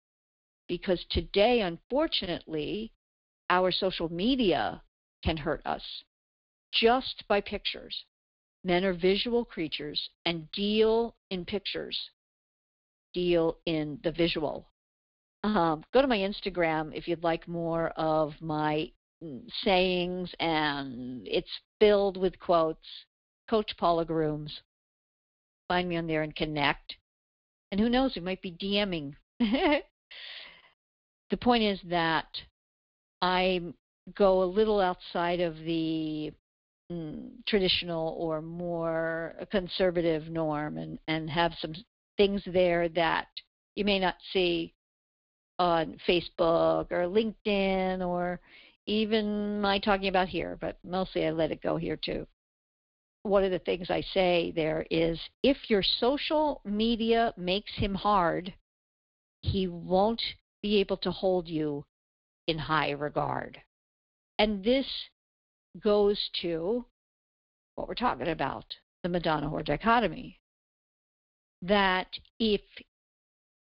because 0.69 1.05
today, 1.11 1.61
unfortunately, 1.61 2.93
our 3.51 3.71
social 3.71 4.11
media 4.11 4.83
can 5.23 5.37
hurt 5.37 5.63
us 5.67 5.83
just 6.73 7.25
by 7.29 7.41
pictures. 7.41 8.05
Men 8.65 8.85
are 8.85 8.95
visual 8.95 9.45
creatures 9.45 10.01
and 10.25 10.51
deal 10.53 11.15
in 11.31 11.45
pictures, 11.45 11.99
deal 13.13 13.59
in 13.67 13.99
the 14.03 14.13
visual. 14.13 14.67
Um, 15.43 15.85
go 15.93 16.01
to 16.01 16.09
my 16.09 16.17
Instagram 16.17 16.95
if 16.95 17.07
you'd 17.07 17.23
like 17.23 17.47
more 17.47 17.89
of 17.91 18.33
my 18.41 18.91
mm, 19.23 19.43
sayings, 19.63 20.33
and 20.41 21.27
it's 21.29 21.51
filled 21.79 22.17
with 22.17 22.39
quotes. 22.39 22.87
Coach 23.51 23.77
Paula 23.77 24.07
Grooms. 24.07 24.63
Find 25.69 25.87
me 25.87 25.97
on 25.97 26.07
there 26.07 26.23
and 26.23 26.35
connect. 26.35 26.97
And 27.71 27.81
who 27.81 27.89
knows, 27.89 28.15
we 28.15 28.21
might 28.21 28.43
be 28.43 28.53
DMing. 28.53 29.15
the 31.31 31.37
point 31.41 31.63
is 31.65 31.81
that 31.91 32.27
I 33.21 33.61
go 34.15 34.43
a 34.43 34.45
little 34.45 34.81
outside 34.81 35.41
of 35.41 35.57
the 35.59 36.33
mm, 36.91 37.31
traditional 37.47 38.15
or 38.19 38.43
more 38.43 39.35
conservative 39.51 40.29
norm 40.29 40.79
and, 40.79 40.99
and 41.09 41.31
have 41.31 41.53
some 41.59 41.75
things 42.17 42.43
there 42.47 42.89
that 42.91 43.27
you 43.75 43.85
may 43.85 43.99
not 43.99 44.17
see 44.33 44.75
on 45.59 45.97
Facebook 46.07 46.91
or 46.91 47.07
LinkedIn 47.09 48.07
or 48.07 48.41
even 48.87 49.61
my 49.61 49.79
talking 49.79 50.09
about 50.09 50.29
here, 50.29 50.59
but 50.61 50.79
mostly 50.85 51.27
I 51.27 51.31
let 51.31 51.51
it 51.51 51.63
go 51.63 51.77
here 51.77 51.97
too. 51.97 52.27
One 53.25 53.43
of 53.43 53.51
the 53.51 53.59
things 53.59 53.91
I 53.91 54.03
say 54.13 54.53
there 54.55 54.87
is 54.91 55.19
if 55.43 55.57
your 55.69 55.83
social 55.83 56.61
media 56.65 57.33
makes 57.39 57.73
him 57.75 57.95
hard, 57.95 58.53
he 59.41 59.67
won't 59.67 60.23
be 60.63 60.77
able 60.77 60.99
to 60.99 61.11
hold 61.11 61.49
you 61.49 61.85
in 62.47 62.59
high 62.59 62.91
regard. 62.91 63.61
And 64.39 64.63
this 64.63 64.87
goes 65.83 66.19
to 66.43 66.85
what 67.75 67.89
we're 67.89 67.95
talking 67.95 68.29
about 68.29 68.67
the 69.03 69.09
Madonna 69.09 69.49
whore 69.49 69.65
dichotomy. 69.65 70.39
That 71.63 72.09
if 72.39 72.61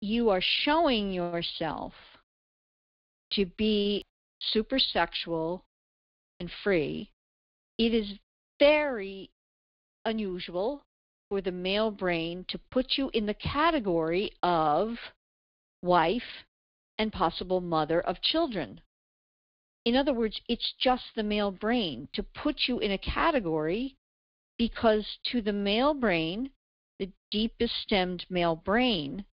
you 0.00 0.30
are 0.30 0.42
showing 0.42 1.10
yourself 1.10 1.92
to 3.32 3.44
be 3.44 4.04
super 4.38 4.78
sexual 4.78 5.64
and 6.38 6.48
free, 6.62 7.10
it 7.76 7.92
is 7.92 8.06
very 8.60 9.30
unusual 10.04 10.82
for 11.28 11.40
the 11.40 11.52
male 11.52 11.90
brain 11.90 12.44
to 12.48 12.58
put 12.70 12.96
you 12.96 13.10
in 13.12 13.26
the 13.26 13.34
category 13.34 14.32
of 14.42 14.96
wife 15.82 16.44
and 16.98 17.12
possible 17.12 17.60
mother 17.60 18.00
of 18.00 18.20
children. 18.20 18.80
In 19.84 19.96
other 19.96 20.12
words, 20.12 20.40
it's 20.48 20.74
just 20.78 21.04
the 21.14 21.22
male 21.22 21.50
brain 21.50 22.08
to 22.12 22.22
put 22.22 22.66
you 22.66 22.78
in 22.78 22.90
a 22.90 22.98
category 22.98 23.96
because 24.58 25.06
to 25.30 25.40
the 25.40 25.52
male 25.52 25.94
brain, 25.94 26.50
the 26.98 27.10
deepest 27.30 27.74
stemmed 27.82 28.26
male 28.28 28.56
brain, 28.56 29.24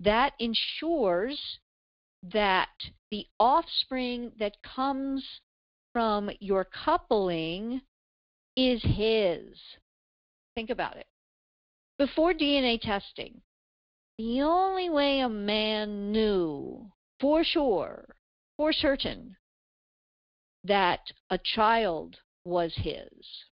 that 0.00 0.34
ensures 0.38 1.58
that 2.22 2.68
the 3.10 3.26
offspring 3.38 4.32
that 4.38 4.62
comes 4.62 5.24
from 5.92 6.30
your 6.40 6.64
coupling 6.64 7.80
is 8.58 8.82
his. 8.82 9.56
Think 10.56 10.68
about 10.68 10.96
it. 10.96 11.06
Before 11.96 12.34
DNA 12.34 12.80
testing, 12.80 13.40
the 14.18 14.42
only 14.42 14.90
way 14.90 15.20
a 15.20 15.28
man 15.28 16.10
knew 16.10 16.90
for 17.20 17.44
sure, 17.44 18.16
for 18.56 18.72
certain, 18.72 19.36
that 20.64 21.12
a 21.30 21.38
child 21.38 22.16
was 22.44 22.74
his, 22.74 23.44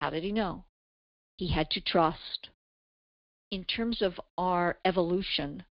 how 0.00 0.10
did 0.10 0.22
he 0.22 0.30
know? 0.30 0.64
He 1.36 1.48
had 1.52 1.68
to 1.70 1.80
trust. 1.80 2.50
In 3.50 3.64
terms 3.64 4.00
of 4.00 4.20
our 4.36 4.78
evolution, 4.84 5.64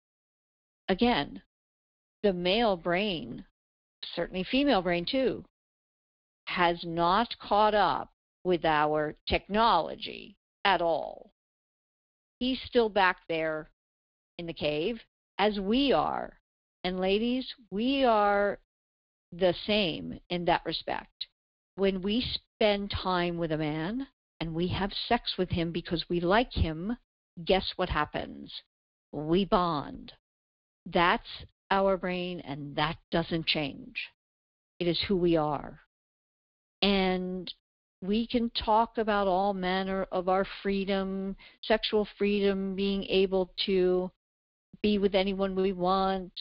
again, 0.89 1.43
the 2.25 2.33
male 2.33 2.77
brain, 2.77 3.45
certainly 4.17 4.43
female 4.43 4.83
brain 4.83 5.07
too, 5.09 5.45
has 6.47 6.83
not 6.85 7.39
caught 7.39 7.75
up 7.75 8.11
with 8.47 8.65
our 8.65 9.17
technology 9.27 10.37
at 10.65 10.81
all. 10.81 11.33
He's 12.39 12.61
still 12.65 12.89
back 12.89 13.17
there 13.29 13.69
in 14.39 14.47
the 14.47 14.53
cave 14.53 15.01
as 15.37 15.59
we 15.59 15.93
are. 15.93 16.39
And 16.85 17.01
ladies, 17.01 17.45
we 17.73 18.05
are 18.05 18.61
the 19.33 19.53
same 19.67 20.21
in 20.31 20.45
that 20.45 20.65
respect. 20.65 21.27
When 21.75 22.03
we 22.03 22.21
spend 22.21 22.93
time 22.93 23.37
with 23.37 23.51
a 23.51 23.59
man 23.59 24.07
and 24.39 24.55
we 24.55 24.69
have 24.69 24.93
sex 25.09 25.33
with 25.37 25.51
him 25.51 25.73
because 25.73 26.05
we 26.09 26.21
like 26.21 26.53
him, 26.53 26.97
guess 27.45 27.73
what 27.75 27.89
happens? 27.89 28.53
We 29.11 29.45
bond. 29.45 30.13
That's 30.87 31.45
our 31.73 31.97
brain, 31.97 32.39
and 32.41 32.77
that 32.77 32.97
doesn't 33.11 33.47
change. 33.47 33.97
It 34.79 34.87
is 34.87 35.01
who 35.09 35.17
we 35.17 35.37
are. 35.37 35.81
And 36.81 37.53
we 38.03 38.27
can 38.27 38.51
talk 38.51 38.99
about 38.99 39.27
all 39.27 39.55
manner 39.55 40.07
of 40.13 40.29
our 40.29 40.47
freedom, 40.63 41.37
sexual 41.63 42.07
freedom, 42.19 42.75
being 42.75 43.05
able 43.05 43.51
to 43.67 44.11
be 44.83 44.99
with 44.99 45.15
anyone 45.15 45.57
we 45.57 45.73
want 45.73 46.33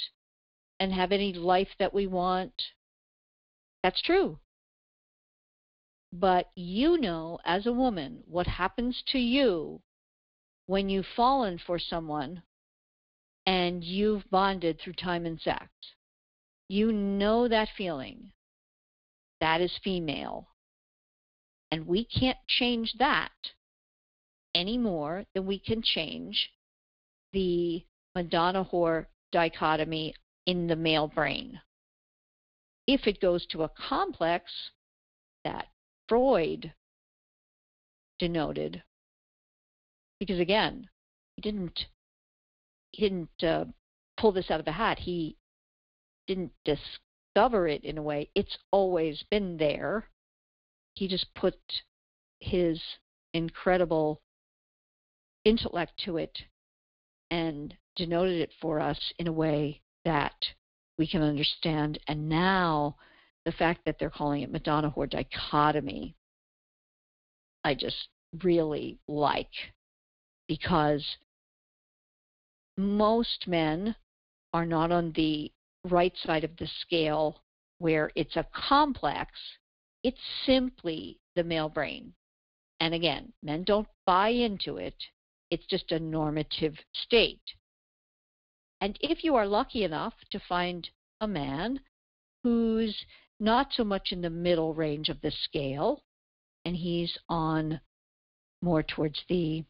and 0.80 0.92
have 0.94 1.12
any 1.12 1.34
life 1.34 1.70
that 1.80 1.94
we 1.94 2.08
want. 2.08 2.54
That's 3.84 4.02
true. 4.02 4.40
But 6.12 6.50
you 6.56 6.98
know, 6.98 7.40
as 7.46 7.66
a 7.66 7.74
woman, 7.74 8.24
what 8.28 8.48
happens 8.48 9.02
to 9.08 9.20
you 9.20 9.82
when 10.68 10.90
you've 10.90 11.06
fallen 11.16 11.60
for 11.66 11.80
someone 11.80 12.42
and 13.46 13.84
you've 13.84 14.30
bonded 14.32 14.80
through 14.80 14.94
time 14.94 15.26
and 15.26 15.40
sex. 15.40 15.68
You 16.68 16.92
know 16.92 17.48
that 17.48 17.70
feeling. 17.78 18.32
That 19.40 19.62
is 19.62 19.72
female. 19.84 20.48
And 21.72 21.88
we 21.88 22.06
can't 22.06 22.38
change 22.48 22.94
that 23.00 23.32
any 24.54 24.78
more 24.78 25.26
than 25.34 25.46
we 25.46 25.60
can 25.60 25.82
change 25.84 26.52
the 27.34 27.84
Madonna 28.16 28.64
whore 28.64 29.08
dichotomy 29.32 30.14
in 30.46 30.68
the 30.68 30.76
male 30.76 31.08
brain. 31.08 31.60
If 32.88 33.08
it 33.08 33.20
goes 33.20 33.46
to 33.48 33.64
a 33.64 33.72
complex 33.90 34.52
that 35.44 35.68
Freud 36.08 36.74
denoted, 38.20 38.84
because 40.20 40.40
again, 40.40 40.88
he 41.36 41.42
didn't 41.42 41.86
he 42.92 43.02
didn't 43.02 43.44
uh, 43.44 43.66
pull 44.18 44.32
this 44.32 44.50
out 44.50 44.62
of 44.62 44.68
a 44.68 44.72
hat. 44.72 45.00
He 45.00 45.36
didn't 46.28 46.54
discover 46.64 47.68
it 47.68 47.84
in 47.84 47.98
a 47.98 48.02
way. 48.02 48.30
It's 48.36 48.58
always 48.72 49.24
been 49.30 49.58
there. 49.58 50.08
He 50.96 51.08
just 51.08 51.34
put 51.36 51.60
his 52.40 52.82
incredible 53.34 54.22
intellect 55.44 55.94
to 56.06 56.18
it 56.18 56.38
and 57.32 57.76
denoted 57.96 58.42
it 58.42 58.52
for 58.62 58.80
us 58.80 59.00
in 59.20 59.28
a 59.28 59.34
way 59.34 59.82
that 60.04 60.36
we 60.98 61.08
can 61.08 61.22
understand. 61.22 62.00
And 62.08 62.30
now 62.30 62.96
the 63.46 63.52
fact 63.52 63.82
that 63.86 63.98
they're 64.00 64.10
calling 64.10 64.42
it 64.42 64.52
Madonna 64.52 64.90
whore 64.90 65.10
dichotomy, 65.10 66.16
I 67.64 67.74
just 67.74 68.10
really 68.44 69.00
like 69.08 69.52
because 70.48 71.04
most 72.78 73.48
men 73.48 73.96
are 74.54 74.66
not 74.66 74.92
on 74.92 75.12
the 75.16 75.52
right 75.84 76.14
side 76.24 76.44
of 76.44 76.56
the 76.58 76.68
scale 76.82 77.42
where 77.80 78.12
it's 78.16 78.36
a 78.36 78.48
complex, 78.54 79.32
it's 80.06 80.22
simply 80.46 81.20
the 81.36 81.44
male 81.44 81.68
brain. 81.68 82.14
And 82.80 82.94
again, 82.94 83.34
men 83.42 83.64
don't 83.64 83.88
buy 84.06 84.30
into 84.30 84.78
it, 84.78 84.94
it's 85.50 85.66
just 85.66 85.92
a 85.92 86.00
normative 86.00 86.76
state. 86.94 87.42
And 88.82 89.00
if 89.02 89.24
you 89.24 89.36
are 89.36 89.48
lucky 89.48 89.84
enough 89.84 90.14
to 90.30 90.40
find 90.48 90.88
a 91.22 91.28
man 91.28 91.80
who's 92.44 92.96
not 93.40 93.74
so 93.74 93.84
much 93.84 94.12
in 94.12 94.22
the 94.22 94.30
middle 94.30 94.76
range 94.76 95.10
of 95.10 95.20
the 95.22 95.32
scale, 95.32 96.04
and 96.66 96.76
he's 96.76 97.18
on 97.28 97.82
more 98.62 98.84
towards 98.84 99.20
the 99.28 99.64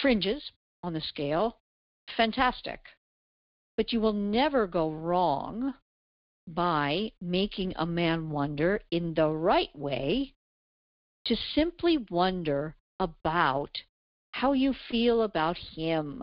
fringes 0.00 0.42
on 0.82 0.94
the 0.94 1.02
scale, 1.02 1.58
fantastic. 2.16 2.80
But 3.76 3.92
you 3.92 4.00
will 4.00 4.14
never 4.14 4.66
go 4.66 4.90
wrong 4.90 5.74
by 6.54 7.12
making 7.20 7.74
a 7.76 7.84
man 7.84 8.30
wonder 8.30 8.80
in 8.90 9.12
the 9.14 9.28
right 9.28 9.74
way 9.76 10.34
to 11.26 11.36
simply 11.54 11.98
wonder 12.10 12.74
about 12.98 13.82
how 14.30 14.52
you 14.52 14.74
feel 14.88 15.22
about 15.22 15.58
him, 15.58 16.22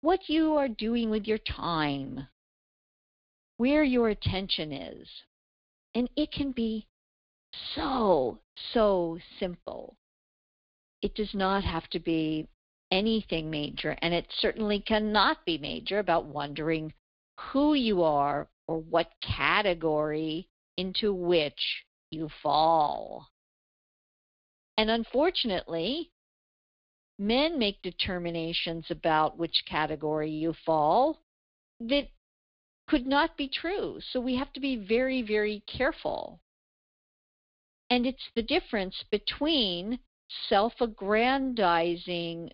what 0.00 0.28
you 0.28 0.56
are 0.56 0.68
doing 0.68 1.10
with 1.10 1.26
your 1.26 1.38
time, 1.38 2.26
where 3.56 3.84
your 3.84 4.08
attention 4.08 4.72
is. 4.72 5.08
And 5.94 6.10
it 6.16 6.32
can 6.32 6.52
be 6.52 6.86
so, 7.74 8.40
so 8.72 9.18
simple. 9.38 9.96
It 11.02 11.14
does 11.14 11.34
not 11.34 11.62
have 11.62 11.88
to 11.90 12.00
be 12.00 12.48
anything 12.90 13.50
major, 13.50 13.96
and 14.02 14.12
it 14.12 14.26
certainly 14.40 14.80
cannot 14.80 15.44
be 15.44 15.58
major 15.58 15.98
about 15.98 16.24
wondering 16.24 16.92
who 17.52 17.74
you 17.74 18.02
are 18.02 18.48
or 18.68 18.78
what 18.78 19.10
category 19.22 20.48
into 20.76 21.12
which 21.12 21.84
you 22.10 22.28
fall. 22.42 23.26
And 24.76 24.90
unfortunately, 24.90 26.12
men 27.18 27.58
make 27.58 27.82
determinations 27.82 28.86
about 28.90 29.36
which 29.36 29.64
category 29.68 30.30
you 30.30 30.54
fall 30.64 31.20
that 31.80 32.08
could 32.86 33.06
not 33.06 33.36
be 33.36 33.48
true. 33.48 33.98
So 34.12 34.20
we 34.20 34.36
have 34.36 34.52
to 34.52 34.60
be 34.60 34.76
very, 34.76 35.22
very 35.22 35.62
careful. 35.66 36.40
And 37.90 38.06
it's 38.06 38.28
the 38.34 38.42
difference 38.42 39.02
between 39.10 39.98
self 40.48 40.74
aggrandizing 40.80 42.50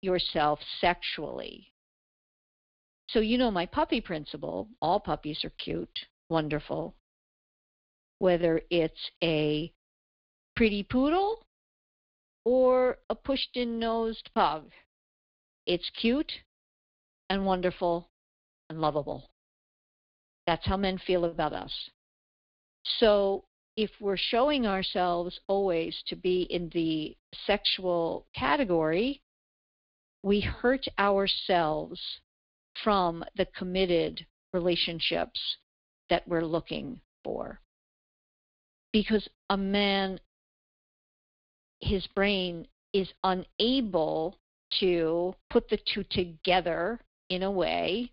yourself 0.00 0.60
sexually. 0.80 1.72
So, 3.08 3.20
you 3.20 3.38
know, 3.38 3.50
my 3.50 3.66
puppy 3.66 4.00
principle 4.00 4.68
all 4.80 5.00
puppies 5.00 5.44
are 5.44 5.52
cute, 5.58 5.98
wonderful. 6.28 6.94
Whether 8.18 8.62
it's 8.70 9.10
a 9.22 9.72
pretty 10.56 10.82
poodle 10.82 11.46
or 12.44 12.98
a 13.08 13.14
pushed 13.14 13.56
in 13.56 13.78
nosed 13.78 14.28
pug. 14.34 14.70
It's 15.66 15.90
cute 16.00 16.32
and 17.30 17.46
wonderful 17.46 18.08
and 18.68 18.80
lovable. 18.80 19.30
That's 20.46 20.66
how 20.66 20.76
men 20.76 20.98
feel 20.98 21.26
about 21.26 21.52
us. 21.52 21.72
So 22.98 23.44
if 23.76 23.90
we're 24.00 24.16
showing 24.16 24.66
ourselves 24.66 25.38
always 25.46 25.96
to 26.08 26.16
be 26.16 26.42
in 26.50 26.70
the 26.74 27.16
sexual 27.46 28.26
category, 28.34 29.20
we 30.22 30.40
hurt 30.40 30.86
ourselves 30.98 32.00
from 32.82 33.24
the 33.36 33.46
committed 33.56 34.24
relationships 34.52 35.40
that 36.10 36.26
we're 36.26 36.44
looking 36.44 37.00
for. 37.24 37.60
Because 38.92 39.28
a 39.50 39.56
man, 39.56 40.18
his 41.80 42.06
brain 42.14 42.66
is 42.92 43.08
unable 43.24 44.38
to 44.80 45.34
put 45.50 45.68
the 45.68 45.78
two 45.92 46.04
together 46.10 47.00
in 47.28 47.42
a 47.42 47.50
way, 47.50 48.10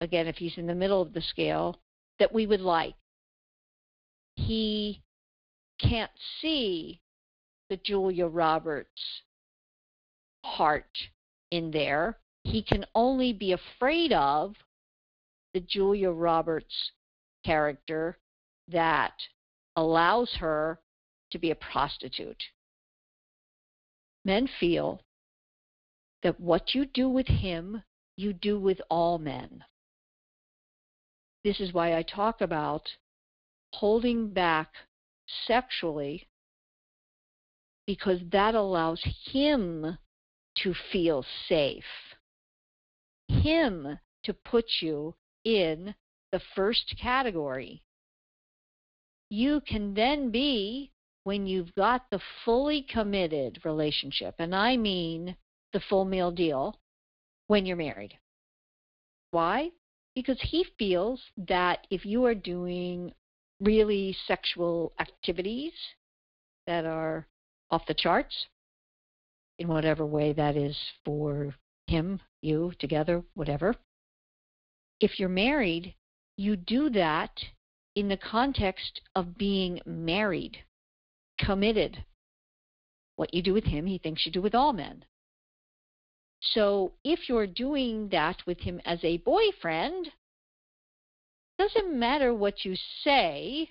again, 0.00 0.26
if 0.26 0.36
he's 0.36 0.56
in 0.58 0.66
the 0.66 0.74
middle 0.74 1.00
of 1.00 1.12
the 1.12 1.22
scale, 1.22 1.78
that 2.18 2.32
we 2.32 2.46
would 2.46 2.60
like. 2.60 2.94
He 4.36 5.02
can't 5.78 6.10
see 6.40 7.00
the 7.70 7.78
Julia 7.78 8.26
Roberts 8.26 9.22
heart 10.44 10.90
in 11.50 11.70
there. 11.70 12.18
He 12.50 12.62
can 12.62 12.84
only 12.94 13.32
be 13.32 13.52
afraid 13.52 14.12
of 14.12 14.54
the 15.54 15.60
Julia 15.60 16.10
Roberts 16.10 16.90
character 17.44 18.18
that 18.68 19.14
allows 19.76 20.34
her 20.38 20.80
to 21.30 21.38
be 21.38 21.50
a 21.50 21.54
prostitute. 21.54 22.42
Men 24.24 24.48
feel 24.58 25.00
that 26.22 26.38
what 26.40 26.74
you 26.74 26.86
do 26.86 27.08
with 27.08 27.26
him, 27.26 27.82
you 28.16 28.32
do 28.32 28.58
with 28.58 28.80
all 28.90 29.18
men. 29.18 29.64
This 31.44 31.60
is 31.60 31.72
why 31.72 31.96
I 31.96 32.02
talk 32.02 32.40
about 32.40 32.88
holding 33.72 34.28
back 34.28 34.72
sexually 35.46 36.26
because 37.86 38.20
that 38.30 38.54
allows 38.54 39.02
him 39.32 39.98
to 40.62 40.74
feel 40.92 41.24
safe, 41.48 41.84
him 43.30 43.98
to 44.24 44.34
put 44.34 44.66
you 44.80 45.14
in 45.44 45.94
the 46.32 46.40
first 46.54 46.94
category. 47.00 47.82
You 49.30 49.60
can 49.66 49.94
then 49.94 50.30
be, 50.30 50.92
when 51.24 51.46
you've 51.46 51.74
got 51.74 52.10
the 52.10 52.20
fully 52.44 52.82
committed 52.82 53.60
relationship, 53.64 54.34
and 54.38 54.54
I 54.54 54.76
mean 54.76 55.36
the 55.72 55.80
full 55.88 56.04
meal 56.04 56.30
deal, 56.30 56.78
when 57.46 57.66
you're 57.66 57.76
married. 57.76 58.18
Why? 59.30 59.70
Because 60.14 60.38
he 60.40 60.66
feels 60.78 61.20
that 61.48 61.86
if 61.90 62.04
you 62.04 62.24
are 62.24 62.34
doing 62.34 63.12
really 63.60 64.16
sexual 64.26 64.92
activities 64.98 65.72
that 66.66 66.84
are 66.84 67.26
off 67.70 67.86
the 67.86 67.94
charts, 67.94 68.34
in 69.58 69.68
whatever 69.68 70.06
way 70.06 70.32
that 70.32 70.56
is 70.56 70.76
for 71.04 71.54
him, 71.86 72.20
you, 72.42 72.72
together, 72.78 73.22
whatever. 73.34 73.76
If 75.00 75.18
you're 75.18 75.28
married, 75.28 75.94
you 76.36 76.56
do 76.56 76.90
that 76.90 77.32
in 77.94 78.08
the 78.08 78.16
context 78.16 79.00
of 79.14 79.36
being 79.36 79.80
married, 79.84 80.58
committed. 81.38 82.04
What 83.16 83.34
you 83.34 83.42
do 83.42 83.52
with 83.52 83.64
him, 83.64 83.86
he 83.86 83.98
thinks 83.98 84.24
you 84.24 84.32
do 84.32 84.42
with 84.42 84.54
all 84.54 84.72
men. 84.72 85.04
So 86.40 86.92
if 87.04 87.28
you're 87.28 87.46
doing 87.46 88.08
that 88.10 88.46
with 88.46 88.60
him 88.60 88.80
as 88.84 88.98
a 89.02 89.18
boyfriend, 89.18 90.10
doesn't 91.58 91.98
matter 91.98 92.32
what 92.32 92.64
you 92.64 92.74
say, 93.04 93.70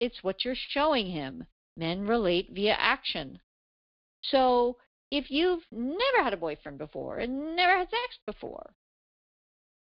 it's 0.00 0.22
what 0.22 0.44
you're 0.44 0.54
showing 0.54 1.10
him. 1.10 1.46
Men 1.76 2.06
relate 2.06 2.50
via 2.52 2.74
action. 2.78 3.40
So 4.22 4.76
if 5.16 5.30
you've 5.30 5.62
never 5.70 6.24
had 6.24 6.32
a 6.32 6.36
boyfriend 6.36 6.76
before 6.76 7.18
and 7.18 7.54
never 7.54 7.78
had 7.78 7.88
sex 7.88 8.18
before, 8.26 8.74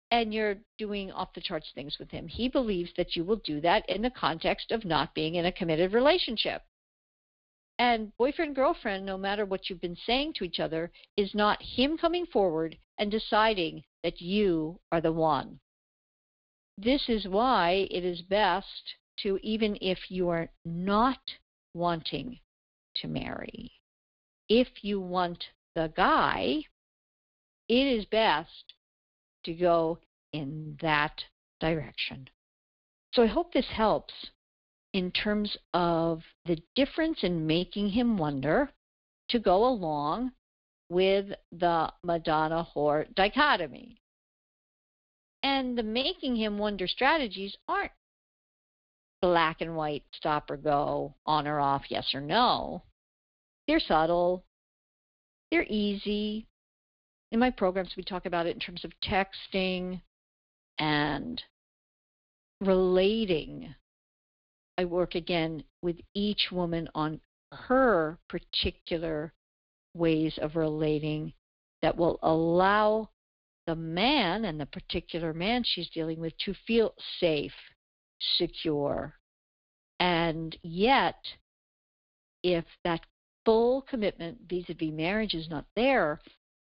and 0.10 0.34
you're 0.34 0.56
doing 0.78 1.12
off 1.12 1.34
the 1.34 1.42
charts 1.42 1.70
things 1.76 1.98
with 2.00 2.10
him, 2.10 2.30
he 2.30 2.48
believes 2.48 2.92
that 2.96 3.14
you 3.14 3.26
will 3.26 3.42
do 3.44 3.60
that 3.60 3.88
in 3.90 4.02
the 4.02 4.10
context 4.10 4.72
of 4.72 4.86
not 4.86 5.14
being 5.14 5.36
in 5.36 5.46
a 5.46 5.52
committed 5.52 5.92
relationship. 5.92 6.62
And 7.78 8.16
boyfriend, 8.18 8.56
girlfriend, 8.56 9.06
no 9.06 9.18
matter 9.18 9.46
what 9.46 9.70
you've 9.70 9.82
been 9.82 9.98
saying 10.06 10.34
to 10.36 10.46
each 10.46 10.62
other, 10.62 10.92
is 11.18 11.36
not 11.36 11.62
him 11.62 11.98
coming 11.98 12.26
forward 12.26 12.78
and 12.98 13.12
deciding 13.12 13.84
that 14.04 14.22
you 14.22 14.80
are 14.94 15.02
the 15.02 15.12
one. 15.12 15.60
This 16.78 17.10
is 17.10 17.28
why 17.28 17.88
it 17.92 18.06
is 18.06 18.22
best 18.22 18.96
to, 19.24 19.40
even 19.44 19.78
if 19.82 20.10
you 20.10 20.30
are 20.30 20.50
not 20.64 21.20
wanting 21.74 22.40
to 22.96 23.08
marry, 23.08 23.77
if 24.50 24.68
you 24.82 25.00
want 25.00 25.44
the 25.76 25.92
guy, 25.96 26.64
it 27.70 27.74
is 27.74 28.06
best 28.06 28.74
to 29.44 29.54
go 29.54 30.00
in 30.34 30.78
that 30.82 31.24
direction. 31.60 32.30
So 33.14 33.24
I 33.24 33.28
hope 33.28 33.54
this 33.54 33.68
helps 33.74 34.14
in 34.94 35.12
terms 35.12 35.56
of 35.74 36.22
the 36.46 36.58
difference 36.76 37.20
in 37.24 37.48
making 37.48 37.90
him 37.90 38.18
wonder 38.18 38.70
to 39.30 39.40
go 39.40 39.66
along 39.66 40.32
with 40.90 41.26
the 41.52 41.92
Madonna 42.04 42.68
whore 42.76 43.14
dichotomy. 43.16 44.00
And 45.44 45.78
the 45.78 45.84
making 45.84 46.36
him 46.36 46.58
wonder 46.58 46.88
strategies 46.88 47.56
aren't 47.68 47.92
black 49.22 49.62
and 49.62 49.76
white, 49.76 50.04
stop 50.14 50.50
or 50.50 50.58
go, 50.58 51.16
on 51.26 51.48
or 51.48 51.60
off, 51.60 51.84
yes 51.90 52.14
or 52.14 52.22
no. 52.22 52.84
They're 53.68 53.80
subtle, 53.80 54.44
they're 55.52 55.66
easy. 55.68 56.48
In 57.32 57.40
my 57.40 57.50
programs, 57.50 57.94
we 57.98 58.04
talk 58.04 58.26
about 58.26 58.46
it 58.46 58.54
in 58.56 58.60
terms 58.60 58.86
of 58.86 58.92
texting 59.04 60.02
and 60.80 61.42
relating. 62.62 63.74
I 64.78 64.86
work 64.86 65.16
again 65.16 65.64
with 65.82 65.98
each 66.14 66.50
woman 66.52 66.88
on 66.96 67.20
her 67.52 68.20
particular 68.30 69.34
ways 69.94 70.38
of 70.42 70.56
relating 70.56 71.34
that 71.82 71.98
will 71.98 72.20
allow 72.24 73.10
the 73.66 73.76
man 73.76 74.46
and 74.46 74.60
the 74.60 74.66
particular 74.66 75.34
man 75.34 75.64
she's 75.66 75.90
dealing 75.90 76.20
with 76.20 76.34
to 76.46 76.54
feel 76.66 76.94
safe, 77.20 77.54
secure. 78.38 79.16
And 80.00 80.56
yet, 80.64 81.18
if 82.44 82.66
that 82.84 83.02
full 83.48 83.82
commitment 83.84 84.38
vis 84.50 84.66
a 84.68 84.74
vis 84.74 84.92
marriage 84.92 85.34
is 85.34 85.50
not 85.50 85.64
there, 85.74 86.20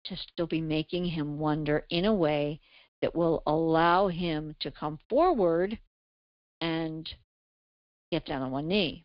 to 0.05 0.15
still 0.15 0.47
be 0.47 0.61
making 0.61 1.03
him 1.03 1.37
wonder 1.37 1.85
in 1.89 2.05
a 2.05 2.13
way 2.13 2.61
that 3.01 3.13
will 3.13 3.43
allow 3.45 4.07
him 4.07 4.55
to 4.61 4.71
come 4.71 4.97
forward 5.09 5.77
and 6.61 7.09
get 8.09 8.25
down 8.25 8.41
on 8.41 8.51
one 8.51 8.69
knee. 8.69 9.03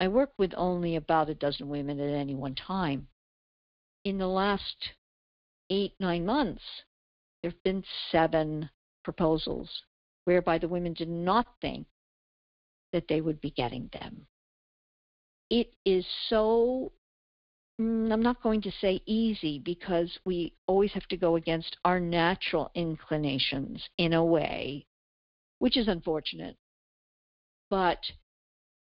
I 0.00 0.08
work 0.08 0.32
with 0.36 0.52
only 0.54 0.96
about 0.96 1.30
a 1.30 1.34
dozen 1.34 1.70
women 1.70 1.98
at 1.98 2.14
any 2.14 2.34
one 2.34 2.54
time. 2.54 3.08
In 4.04 4.18
the 4.18 4.28
last 4.28 4.76
eight, 5.70 5.94
nine 5.98 6.26
months, 6.26 6.62
there 7.40 7.52
have 7.52 7.62
been 7.62 7.84
seven 8.12 8.68
proposals 9.02 9.70
whereby 10.26 10.58
the 10.58 10.68
women 10.68 10.92
did 10.92 11.08
not 11.08 11.46
think 11.62 11.86
that 12.92 13.08
they 13.08 13.22
would 13.22 13.40
be 13.40 13.50
getting 13.50 13.88
them. 13.94 14.26
It 15.50 15.74
is 15.84 16.06
so, 16.28 16.92
mm, 17.80 18.12
I'm 18.12 18.22
not 18.22 18.42
going 18.42 18.62
to 18.62 18.72
say 18.80 19.02
easy 19.04 19.58
because 19.58 20.16
we 20.24 20.54
always 20.66 20.92
have 20.92 21.06
to 21.08 21.16
go 21.16 21.36
against 21.36 21.76
our 21.84 21.98
natural 21.98 22.70
inclinations 22.74 23.82
in 23.98 24.12
a 24.12 24.24
way, 24.24 24.86
which 25.58 25.76
is 25.76 25.88
unfortunate. 25.88 26.56
But 27.68 27.98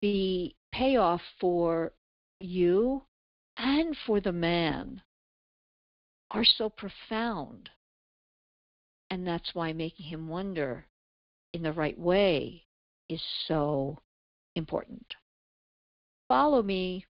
the 0.02 0.54
payoff 0.72 1.22
for 1.40 1.92
you 2.40 3.04
and 3.58 3.98
for 4.06 4.22
the 4.22 4.32
man 4.32 5.02
are 6.32 6.46
so 6.46 6.70
profound. 6.70 7.70
And 9.10 9.26
that's 9.26 9.56
why 9.56 9.74
making 9.74 10.06
him 10.06 10.28
wonder 10.28 10.86
in 11.54 11.64
the 11.64 11.74
right 11.74 11.98
way 11.98 12.64
is 13.10 13.22
so 13.48 13.98
important. 14.56 15.16
Follow 16.30 16.64
me 16.64 17.06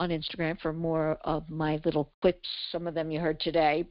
on 0.00 0.08
Instagram 0.08 0.58
for 0.60 0.72
more 0.72 1.18
of 1.22 1.48
my 1.48 1.78
little 1.84 2.12
clips, 2.20 2.48
some 2.72 2.86
of 2.86 2.94
them 2.94 3.10
you 3.10 3.20
heard 3.20 3.38
today. 3.38 3.84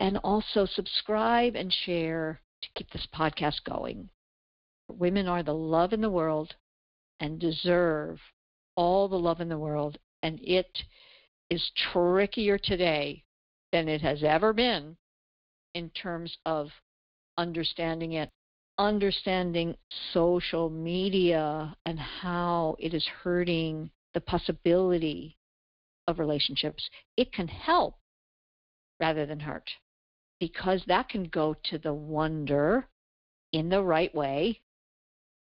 And 0.00 0.18
also 0.18 0.66
subscribe 0.66 1.56
and 1.56 1.72
share 1.72 2.40
to 2.62 2.68
keep 2.76 2.90
this 2.90 3.06
podcast 3.14 3.64
going. 3.68 4.08
Women 4.88 5.26
are 5.26 5.42
the 5.42 5.52
love 5.52 5.92
in 5.92 6.00
the 6.00 6.08
world 6.08 6.54
and 7.20 7.40
deserve 7.40 8.20
all 8.76 9.08
the 9.08 9.18
love 9.18 9.40
in 9.40 9.48
the 9.48 9.58
world, 9.58 9.98
and 10.22 10.38
it 10.42 10.78
is 11.50 11.70
trickier 11.92 12.58
today 12.58 13.24
than 13.72 13.88
it 13.88 14.00
has 14.02 14.22
ever 14.22 14.52
been 14.52 14.96
in 15.74 15.90
terms 15.90 16.36
of 16.46 16.68
understanding 17.36 18.12
it, 18.12 18.30
understanding 18.78 19.76
social 20.12 20.68
media 20.70 21.76
and 21.86 21.98
how 21.98 22.76
it 22.78 22.94
is 22.94 23.06
hurting 23.22 23.90
the 24.14 24.20
possibility 24.20 25.36
of 26.06 26.18
relationships. 26.18 26.88
It 27.16 27.32
can 27.32 27.48
help 27.48 27.96
rather 29.00 29.26
than 29.26 29.40
hurt 29.40 29.68
because 30.40 30.82
that 30.86 31.08
can 31.08 31.24
go 31.24 31.54
to 31.64 31.78
the 31.78 31.94
wonder 31.94 32.88
in 33.52 33.68
the 33.68 33.82
right 33.82 34.14
way 34.14 34.60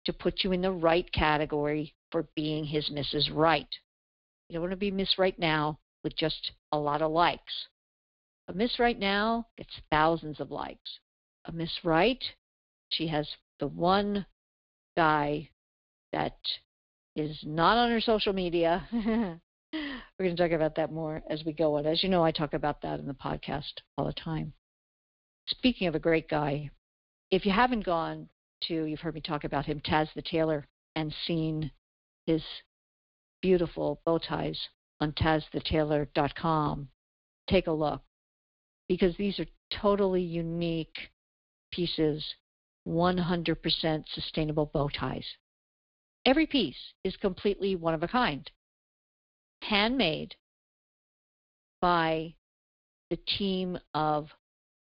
to 0.05 0.12
put 0.12 0.43
you 0.43 0.53
in 0.53 0.62
the 0.62 0.73
right 0.73 1.11
category 1.12 1.95
for 2.11 2.29
being 2.35 2.64
his 2.64 2.90
Mrs. 2.90 3.31
Right. 3.33 3.69
You 4.49 4.55
don't 4.55 4.62
want 4.62 4.73
to 4.73 4.77
be 4.77 4.90
Miss 4.90 5.19
Right 5.19 5.38
now 5.38 5.79
with 6.03 6.16
just 6.16 6.53
a 6.73 6.79
lot 6.79 7.03
of 7.03 7.12
likes. 7.12 7.69
A 8.49 8.53
Miss 8.53 8.79
Right 8.79 8.99
now 8.99 9.47
gets 9.57 9.71
thousands 9.90 10.40
of 10.40 10.51
likes. 10.51 10.99
A 11.45 11.53
Miss 11.53 11.71
Right, 11.85 12.23
she 12.90 13.07
has 13.09 13.29
the 13.59 13.66
one 13.66 14.26
guy 14.96 15.48
that 16.12 16.37
is 17.16 17.38
not 17.44 17.76
on 17.76 17.90
her 17.90 18.00
social 18.00 18.33
media. 18.33 18.87
We're 18.92 20.26
going 20.26 20.37
to 20.37 20.42
talk 20.42 20.53
about 20.53 20.76
that 20.76 20.92
more 20.92 21.22
as 21.31 21.44
we 21.44 21.53
go 21.53 21.79
on. 21.79 21.87
As 21.87 22.03
you 22.03 22.09
know, 22.09 22.24
I 22.24 22.31
talk 22.31 22.53
about 22.55 22.83
that 22.83 23.00
in 23.00 23.07
the 23.07 23.14
podcast 23.14 23.72
all 23.96 24.05
the 24.05 24.12
time. 24.12 24.53
Speaking 25.46 25.88
of 25.88 25.94
a 25.94 26.00
great 26.00 26.29
guy, 26.29 26.70
if 27.31 27.46
you 27.46 27.53
haven't 27.53 27.85
gone 27.85 28.29
to, 28.64 28.85
you've 28.85 29.00
heard 29.00 29.14
me 29.14 29.20
talk 29.20 29.44
about 29.44 29.66
him, 29.66 29.81
Taz 29.81 30.09
the 30.14 30.22
Tailor, 30.22 30.66
and 30.96 31.14
seen 31.26 31.70
his 32.26 32.42
beautiful 33.40 34.00
bow 34.05 34.18
ties 34.18 34.59
on 35.00 35.12
TazTheTailor.com, 35.12 36.88
take 37.48 37.66
a 37.66 37.72
look 37.72 38.03
because 38.88 39.16
these 39.16 39.38
are 39.38 39.46
totally 39.81 40.20
unique 40.20 40.96
pieces, 41.72 42.24
100% 42.90 44.05
sustainable 44.12 44.66
bow 44.66 44.88
ties. 44.88 45.26
Every 46.26 46.46
piece 46.46 46.92
is 47.05 47.16
completely 47.16 47.76
one 47.76 47.94
of 47.94 48.03
a 48.03 48.09
kind, 48.09 48.50
handmade 49.62 50.35
by 51.81 52.35
the 53.09 53.18
team 53.38 53.79
of 53.94 54.29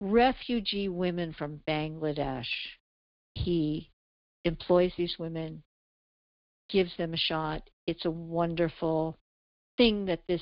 refugee 0.02 0.90
women 0.90 1.34
from 1.34 1.62
Bangladesh. 1.68 2.48
He 3.36 3.92
employs 4.46 4.92
these 4.98 5.16
women, 5.20 5.64
gives 6.70 6.96
them 6.98 7.14
a 7.14 7.18
shot. 7.18 7.70
It's 7.86 8.06
a 8.06 8.12
wonderful 8.12 9.18
thing 9.78 10.06
that 10.06 10.24
this 10.28 10.42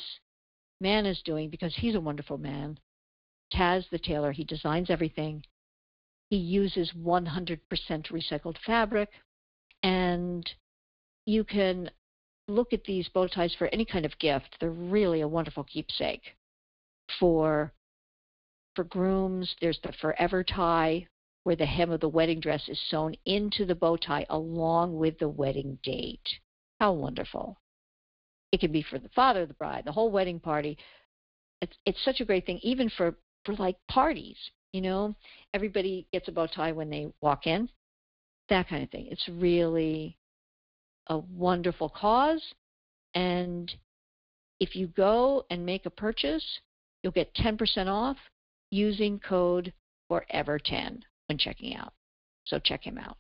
man 0.80 1.06
is 1.06 1.22
doing 1.26 1.50
because 1.50 1.76
he's 1.76 1.96
a 1.96 2.02
wonderful 2.02 2.38
man. 2.38 2.80
Taz 3.54 3.90
the 3.90 4.00
tailor, 4.00 4.32
he 4.32 4.44
designs 4.44 4.90
everything. 4.90 5.44
He 6.30 6.38
uses 6.38 6.92
100% 6.94 7.60
recycled 7.70 8.58
fabric. 8.66 9.10
And 9.84 10.50
you 11.26 11.44
can 11.44 11.90
look 12.48 12.74
at 12.74 12.84
these 12.86 13.10
bow 13.10 13.28
ties 13.28 13.54
for 13.58 13.68
any 13.68 13.86
kind 13.86 14.06
of 14.06 14.18
gift. 14.20 14.58
They're 14.60 14.70
really 14.70 15.22
a 15.22 15.28
wonderful 15.28 15.64
keepsake. 15.64 16.36
For 17.20 17.74
for 18.76 18.84
grooms, 18.84 19.56
there's 19.60 19.80
the 19.82 19.92
forever 19.94 20.44
tie, 20.44 21.08
where 21.44 21.56
the 21.56 21.66
hem 21.66 21.90
of 21.90 22.00
the 22.00 22.08
wedding 22.08 22.40
dress 22.40 22.70
is 22.70 22.80
sewn 22.90 23.16
into 23.26 23.66
the 23.66 23.74
bow 23.74 23.98
tie 23.98 24.26
along 24.30 24.96
with 24.96 25.18
the 25.18 25.30
wedding 25.30 25.80
date. 25.82 26.28
How 26.80 26.94
wonderful. 26.94 27.60
It 28.52 28.60
can 28.60 28.72
be 28.72 28.84
for 28.84 29.00
the 29.00 29.10
father 29.10 29.42
of 29.42 29.48
the 29.48 29.56
bride, 29.56 29.84
the 29.86 29.92
whole 29.92 30.12
wedding 30.12 30.40
party. 30.40 30.78
It's, 31.60 31.76
it's 31.88 32.04
such 32.06 32.22
a 32.22 32.26
great 32.26 32.46
thing, 32.46 32.60
even 32.62 32.90
for, 32.90 33.16
for 33.46 33.56
like 33.56 33.78
parties. 33.90 34.38
You 34.74 34.82
know, 34.82 35.16
everybody 35.54 36.06
gets 36.12 36.28
a 36.28 36.32
bow 36.32 36.48
tie 36.48 36.72
when 36.72 36.90
they 36.90 37.08
walk 37.22 37.48
in, 37.48 37.70
that 38.50 38.68
kind 38.68 38.84
of 38.84 38.90
thing. 38.90 39.08
It's 39.10 39.28
really 39.30 40.18
a 41.08 41.18
wonderful 41.18 41.90
cause. 41.90 42.44
And 43.16 43.74
if 44.60 44.76
you 44.76 44.88
go 44.88 45.46
and 45.50 45.66
make 45.66 45.86
a 45.86 45.92
purchase, 45.92 46.46
you'll 47.02 47.14
get 47.14 47.34
10% 47.36 47.88
off 47.88 48.18
using 48.72 49.20
code 49.20 49.74
FOREVER10 50.12 51.02
when 51.28 51.38
checking 51.38 51.76
out. 51.76 51.94
So 52.46 52.60
check 52.60 52.84
him 52.84 52.98
out. 52.98 53.18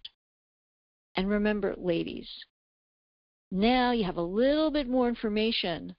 And 1.15 1.29
remember, 1.29 1.75
ladies, 1.77 2.29
now 3.51 3.91
you 3.91 4.03
have 4.03 4.17
a 4.17 4.21
little 4.21 4.71
bit 4.71 4.87
more 4.87 5.07
information 5.07 5.95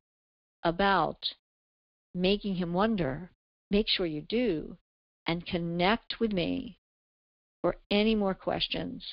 about 0.62 1.18
making 2.14 2.54
him 2.56 2.72
wonder. 2.72 3.30
Make 3.70 3.88
sure 3.88 4.06
you 4.06 4.22
do 4.22 4.76
and 5.28 5.46
connect 5.46 6.18
with 6.18 6.32
me 6.32 6.78
for 7.62 7.76
any 7.90 8.16
more 8.16 8.34
questions. 8.34 9.04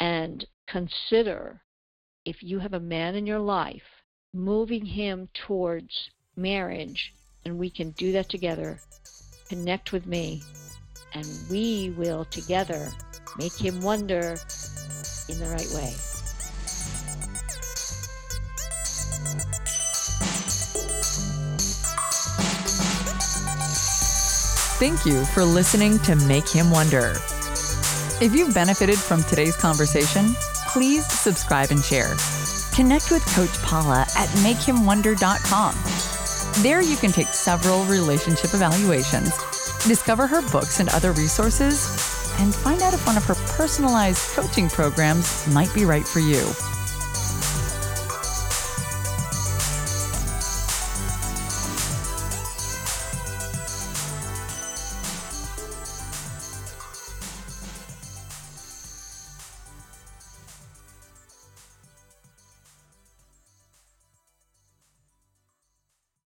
And 0.00 0.44
consider 0.66 1.60
if 2.24 2.42
you 2.42 2.58
have 2.58 2.72
a 2.72 2.80
man 2.80 3.14
in 3.14 3.26
your 3.26 3.38
life, 3.38 4.02
moving 4.34 4.86
him 4.86 5.28
towards 5.34 6.10
marriage, 6.34 7.12
and 7.44 7.58
we 7.58 7.70
can 7.70 7.90
do 7.90 8.10
that 8.12 8.28
together. 8.28 8.80
Connect 9.48 9.92
with 9.92 10.06
me 10.06 10.42
and 11.14 11.26
we 11.50 11.90
will 11.96 12.24
together 12.26 12.88
make 13.38 13.54
him 13.54 13.80
wonder 13.80 14.36
in 15.28 15.38
the 15.38 15.48
right 15.50 15.68
way. 15.74 16.11
Thank 24.82 25.06
you 25.06 25.24
for 25.26 25.44
listening 25.44 26.00
to 26.00 26.16
Make 26.16 26.48
Him 26.48 26.68
Wonder. 26.68 27.12
If 28.20 28.34
you've 28.34 28.52
benefited 28.52 28.98
from 28.98 29.22
today's 29.22 29.54
conversation, 29.54 30.34
please 30.72 31.06
subscribe 31.06 31.70
and 31.70 31.84
share. 31.84 32.16
Connect 32.74 33.12
with 33.12 33.24
Coach 33.32 33.62
Paula 33.62 34.00
at 34.18 34.28
makehimwonder.com. 34.42 35.76
There 36.64 36.82
you 36.82 36.96
can 36.96 37.12
take 37.12 37.28
several 37.28 37.84
relationship 37.84 38.54
evaluations 38.54 39.30
Discover 39.86 40.28
her 40.28 40.48
books 40.52 40.78
and 40.78 40.88
other 40.90 41.10
resources, 41.10 41.88
and 42.38 42.54
find 42.54 42.82
out 42.82 42.94
if 42.94 43.04
one 43.04 43.16
of 43.16 43.24
her 43.24 43.34
personalized 43.56 44.30
coaching 44.30 44.68
programs 44.68 45.44
might 45.52 45.74
be 45.74 45.84
right 45.84 46.06
for 46.06 46.20
you. 46.20 46.71